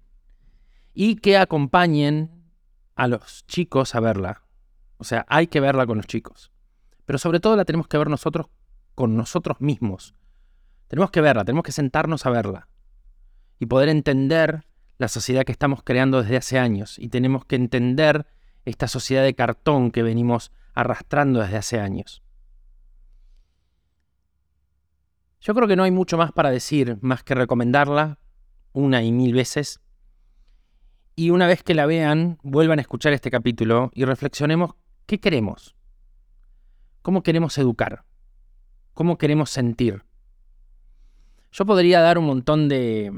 y 0.93 1.17
que 1.17 1.37
acompañen 1.37 2.31
a 2.95 3.07
los 3.07 3.45
chicos 3.47 3.95
a 3.95 3.99
verla. 3.99 4.43
O 4.97 5.03
sea, 5.03 5.25
hay 5.27 5.47
que 5.47 5.59
verla 5.59 5.85
con 5.85 5.97
los 5.97 6.07
chicos. 6.07 6.51
Pero 7.05 7.19
sobre 7.19 7.39
todo 7.41 7.57
la 7.57 7.65
tenemos 7.65 7.87
que 7.87 7.97
ver 7.97 8.09
nosotros 8.09 8.47
con 8.95 9.17
nosotros 9.17 9.59
mismos, 9.59 10.15
Tenemos 10.87 11.11
que 11.11 11.21
verla, 11.21 11.43
tenemos 11.45 11.63
que 11.63 11.71
sentarnos 11.71 12.25
a 12.25 12.29
verla 12.29 12.67
y 13.59 13.65
poder 13.65 13.89
entender 13.89 14.65
la 14.97 15.07
sociedad 15.07 15.43
que 15.43 15.51
estamos 15.51 15.81
creando 15.83 16.21
desde 16.21 16.37
hace 16.37 16.59
años 16.59 16.99
y 16.99 17.09
tenemos 17.09 17.45
que 17.45 17.55
entender 17.55 18.27
esta 18.65 18.87
sociedad 18.87 19.23
de 19.23 19.33
cartón 19.33 19.91
que 19.91 20.03
venimos 20.03 20.51
arrastrando 20.73 21.39
desde 21.39 21.57
hace 21.57 21.79
años. 21.79 22.23
Yo 25.41 25.53
creo 25.53 25.67
que 25.67 25.75
no 25.75 25.83
hay 25.83 25.91
mucho 25.91 26.17
más 26.17 26.31
para 26.31 26.51
decir, 26.51 26.97
más 27.01 27.23
que 27.23 27.35
recomendarla 27.35 28.17
una 28.71 29.03
y 29.03 29.11
mil 29.11 29.33
veces. 29.33 29.81
Y 31.15 31.29
una 31.29 31.47
vez 31.47 31.63
que 31.63 31.73
la 31.73 31.85
vean, 31.85 32.39
vuelvan 32.43 32.79
a 32.79 32.81
escuchar 32.81 33.13
este 33.13 33.29
capítulo 33.29 33.91
y 33.93 34.05
reflexionemos 34.05 34.71
qué 35.05 35.19
queremos. 35.19 35.75
¿Cómo 37.01 37.23
queremos 37.23 37.57
educar? 37.57 38.05
¿Cómo 38.93 39.17
queremos 39.17 39.49
sentir? 39.49 40.05
Yo 41.53 41.67
podría 41.67 42.01
dar 42.01 42.17
un 42.17 42.25
montón 42.25 42.67
de, 42.67 43.13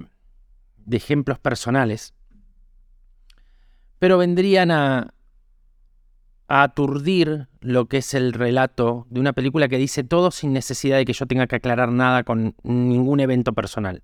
de 0.76 0.98
ejemplos 0.98 1.40
personales, 1.40 2.14
pero 3.98 4.18
vendrían 4.18 4.72
a, 4.72 5.14
a 6.50 6.64
aturdir 6.64 7.48
lo 7.62 7.86
que 7.86 8.00
es 8.00 8.14
el 8.14 8.34
relato 8.34 9.08
de 9.10 9.22
una 9.22 9.32
película 9.32 9.70
que 9.70 9.78
dice 9.78 10.04
todo 10.04 10.32
sin 10.32 10.52
necesidad 10.52 10.98
de 10.98 11.06
que 11.06 11.14
yo 11.14 11.26
tenga 11.28 11.48
que 11.48 11.56
aclarar 11.56 11.94
nada 11.94 12.26
con 12.26 12.56
ningún 12.64 13.22
evento 13.22 13.54
personal. 13.54 14.04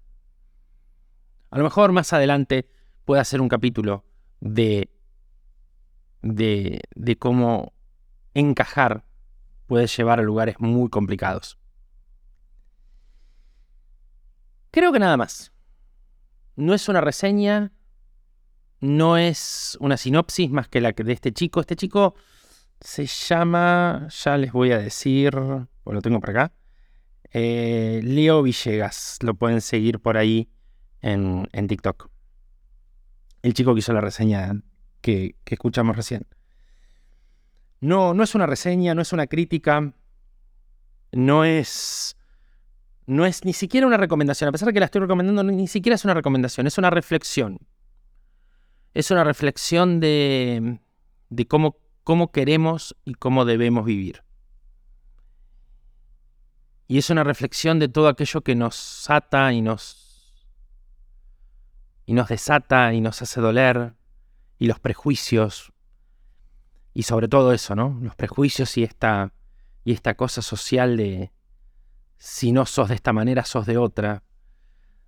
A 1.50 1.58
lo 1.58 1.66
mejor 1.66 1.92
más 1.92 2.14
adelante 2.14 2.70
pueda 3.04 3.24
hacer 3.24 3.42
un 3.42 3.50
capítulo 3.50 4.06
de, 4.40 4.90
de, 6.22 6.80
de 6.96 7.18
cómo 7.18 7.74
encajar 8.34 9.04
puede 9.68 9.88
llevar 9.88 10.22
a 10.22 10.24
lugares 10.24 10.56
muy 10.60 10.90
complicados. 10.90 11.61
Creo 14.72 14.94
que 14.94 15.00
nada 15.00 15.18
más. 15.18 15.52
No 16.56 16.74
es 16.74 16.88
una 16.88 17.02
reseña, 17.02 17.72
no 18.80 19.18
es 19.18 19.78
una 19.80 19.98
sinopsis 19.98 20.50
más 20.50 20.68
que 20.70 20.82
la 20.82 20.94
de 20.94 21.12
este 21.12 21.34
chico. 21.34 21.60
Este 21.60 21.76
chico 21.76 22.16
se 22.80 23.06
llama, 23.06 24.08
ya 24.10 24.38
les 24.38 24.52
voy 24.54 24.72
a 24.72 24.78
decir, 24.78 25.32
pues 25.84 25.94
lo 25.94 26.02
tengo 26.02 26.20
por 26.20 26.32
acá, 26.32 26.54
eh, 27.32 28.00
Leo 28.04 28.44
Villegas. 28.44 29.20
Lo 29.22 29.36
pueden 29.36 29.62
seguir 29.62 30.00
por 30.00 30.18
ahí 30.18 30.50
en, 31.02 31.48
TikTok. 31.68 32.10
El 33.42 33.54
chico 33.54 33.74
que 33.74 33.80
hizo 33.80 33.94
la 33.94 34.02
reseña 34.02 34.62
que, 35.02 35.36
que 35.44 35.56
escuchamos 35.56 35.96
recién. 35.96 36.28
No, 37.82 38.14
no 38.14 38.24
es 38.24 38.36
una 38.36 38.46
reseña, 38.46 38.94
no 38.94 39.02
es 39.02 39.12
una 39.12 39.28
crítica, 39.28 39.94
no 41.12 41.44
es 41.44 42.16
no 43.12 43.26
es 43.26 43.44
ni 43.44 43.52
siquiera 43.52 43.86
una 43.86 43.98
recomendación. 43.98 44.48
A 44.48 44.52
pesar 44.54 44.68
de 44.68 44.74
que 44.74 44.80
la 44.80 44.86
estoy 44.86 45.02
recomendando, 45.02 45.44
ni 45.44 45.68
siquiera 45.68 45.96
es 45.96 46.06
una 46.06 46.14
recomendación, 46.14 46.66
es 46.66 46.78
una 46.78 46.90
reflexión. 46.90 47.60
Es 48.94 49.12
una 49.12 49.26
reflexión 49.26 50.00
de, 50.00 50.80
de 51.30 51.46
cómo, 51.46 51.76
cómo 52.06 52.32
queremos 52.32 52.96
y 53.04 53.16
cómo 53.16 53.44
debemos 53.44 53.84
vivir. 53.84 54.24
Y 56.88 57.00
es 57.00 57.10
una 57.10 57.26
reflexión 57.26 57.80
de 57.80 57.90
todo 57.90 58.08
aquello 58.08 58.42
que 58.42 58.56
nos 58.56 59.10
ata 59.10 59.52
y 59.52 59.62
nos, 59.62 60.48
y 62.06 62.14
nos 62.14 62.30
desata 62.30 62.94
y 62.94 63.02
nos 63.02 63.22
hace 63.22 63.42
doler, 63.42 63.94
y 64.58 64.68
los 64.68 64.80
prejuicios, 64.80 65.74
y 66.94 67.04
sobre 67.04 67.28
todo 67.28 67.52
eso, 67.52 67.76
¿no? 67.76 68.00
Los 68.02 68.16
prejuicios 68.16 68.78
y 68.78 68.84
esta, 68.84 69.34
y 69.84 69.92
esta 69.92 70.14
cosa 70.16 70.42
social 70.42 70.96
de, 70.96 71.32
si 72.24 72.52
no 72.52 72.68
sos 72.68 72.90
de 72.90 72.94
esta 72.94 73.14
manera, 73.14 73.44
sos 73.46 73.66
de 73.66 73.80
otra, 73.80 74.22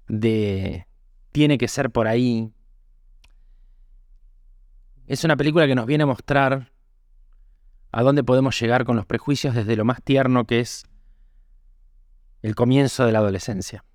de 0.07 0.87
tiene 1.31 1.59
que 1.59 1.67
ser 1.67 1.91
por 1.91 2.07
ahí. 2.07 2.51
Es 5.05 5.23
una 5.23 5.37
película 5.37 5.67
que 5.67 5.75
nos 5.75 5.85
viene 5.85 6.05
a 6.05 6.07
mostrar 6.07 6.71
a 7.91 8.01
dónde 8.01 8.23
podemos 8.23 8.59
llegar 8.59 8.83
con 8.83 8.95
los 8.95 9.05
prejuicios 9.05 9.53
desde 9.53 9.75
lo 9.75 9.85
más 9.85 10.01
tierno 10.01 10.45
que 10.45 10.59
es 10.59 10.85
el 12.41 12.55
comienzo 12.55 13.05
de 13.05 13.11
la 13.11 13.19
adolescencia. 13.19 13.85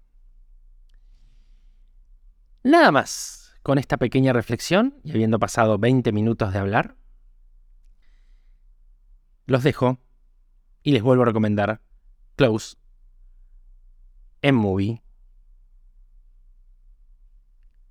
Nada 2.62 2.92
más 2.92 3.58
con 3.64 3.78
esta 3.78 3.96
pequeña 3.96 4.32
reflexión 4.32 5.00
y 5.02 5.10
habiendo 5.10 5.40
pasado 5.40 5.76
20 5.76 6.12
minutos 6.12 6.52
de 6.52 6.60
hablar, 6.60 6.94
los 9.46 9.64
dejo 9.64 9.98
y 10.84 10.92
les 10.92 11.02
vuelvo 11.02 11.24
a 11.24 11.26
recomendar 11.26 11.82
Close 12.36 12.76
en 14.42 14.54
Movie. 14.54 15.02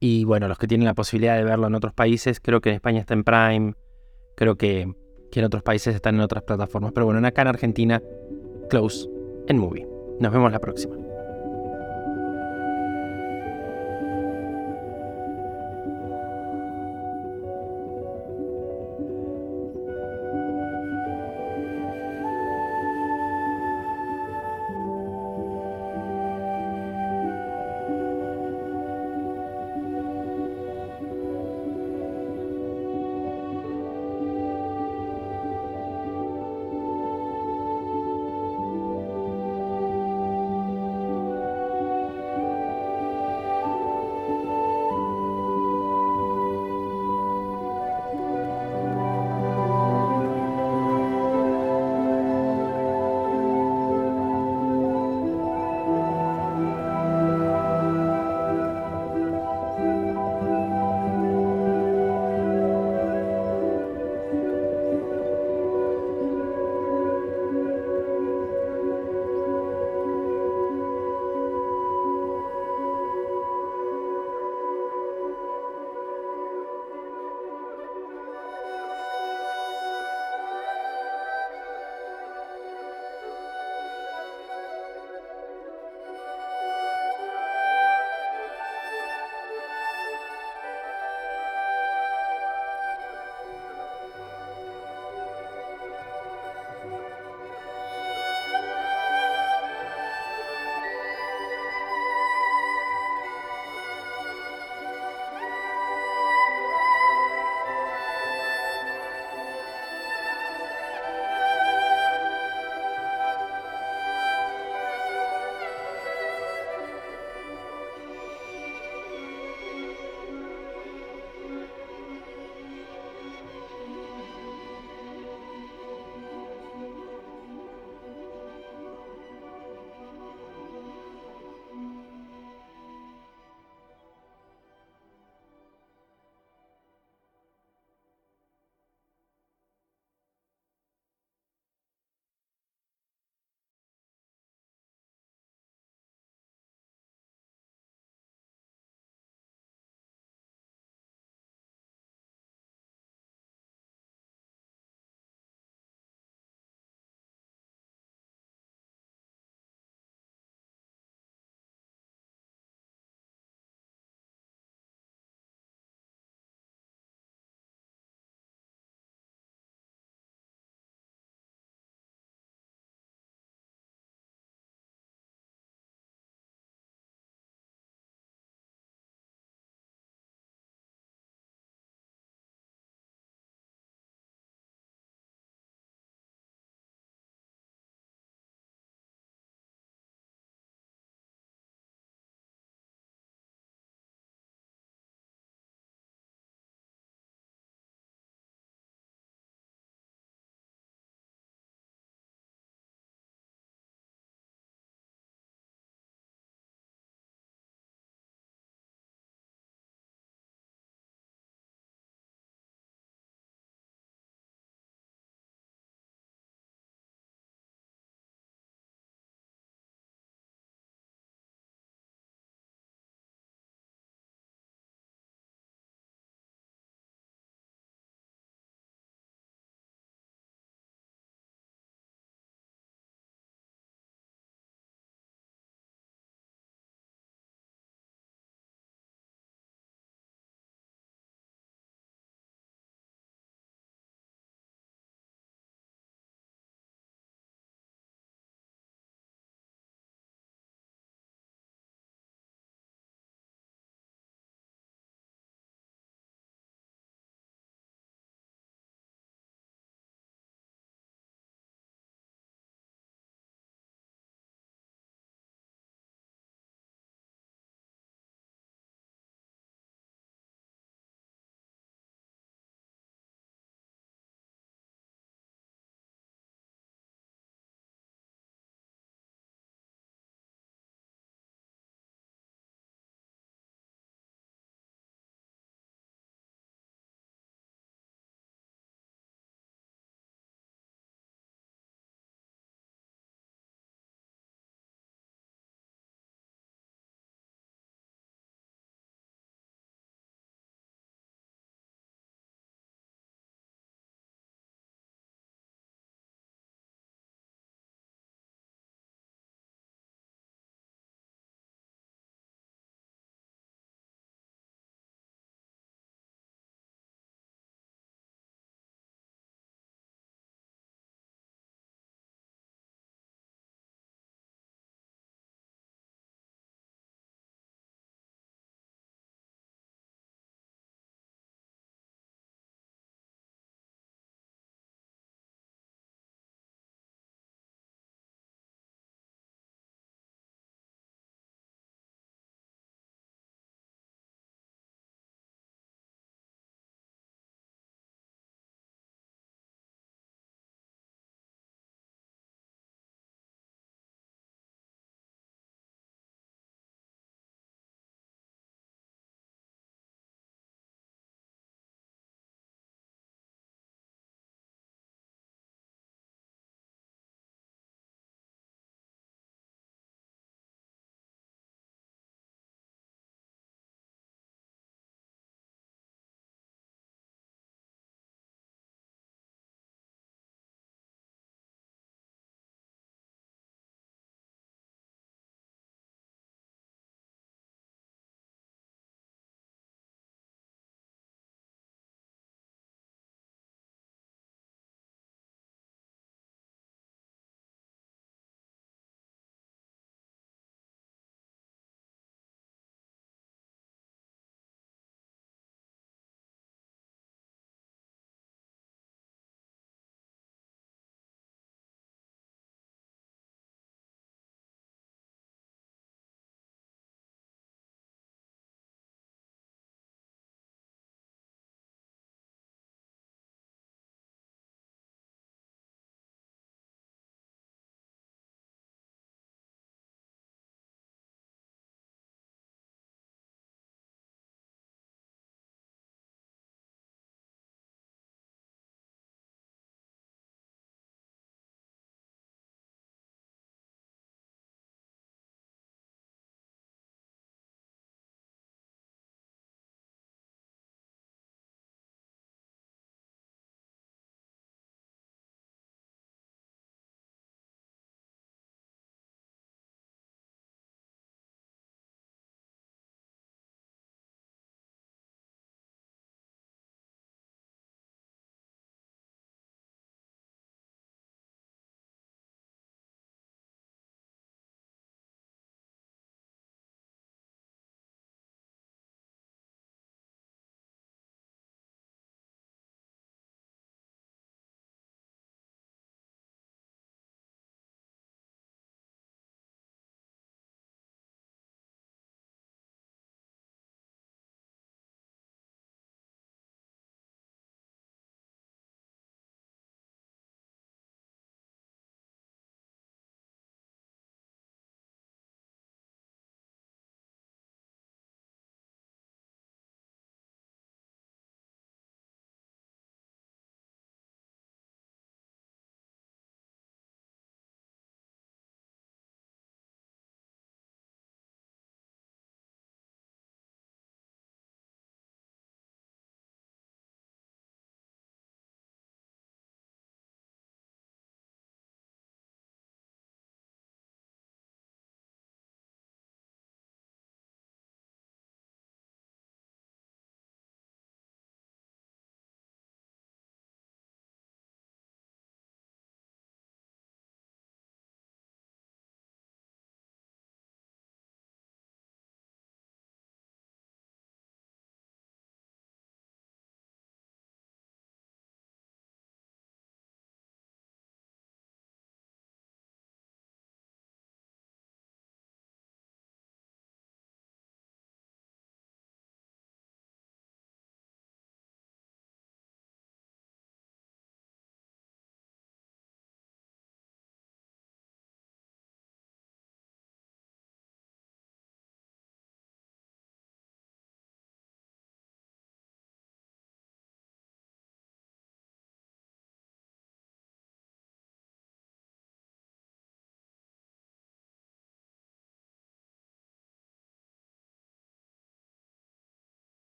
Y 0.00 0.24
bueno, 0.24 0.46
los 0.48 0.58
que 0.58 0.68
tienen 0.68 0.86
la 0.86 0.94
posibilidad 0.94 1.36
de 1.36 1.44
verlo 1.44 1.66
en 1.66 1.74
otros 1.74 1.92
países, 1.92 2.40
creo 2.40 2.60
que 2.60 2.70
en 2.70 2.76
España 2.76 3.00
está 3.00 3.14
en 3.14 3.24
Prime, 3.24 3.74
creo 4.36 4.56
que, 4.56 4.92
que 5.32 5.40
en 5.40 5.46
otros 5.46 5.62
países 5.62 5.94
están 5.94 6.14
en 6.14 6.20
otras 6.20 6.44
plataformas. 6.44 6.92
Pero 6.92 7.06
bueno, 7.06 7.26
acá 7.26 7.42
en 7.42 7.48
Argentina, 7.48 8.02
Close 8.70 9.08
en 9.48 9.58
Movie. 9.58 9.86
Nos 10.20 10.32
vemos 10.32 10.52
la 10.52 10.60
próxima. 10.60 11.07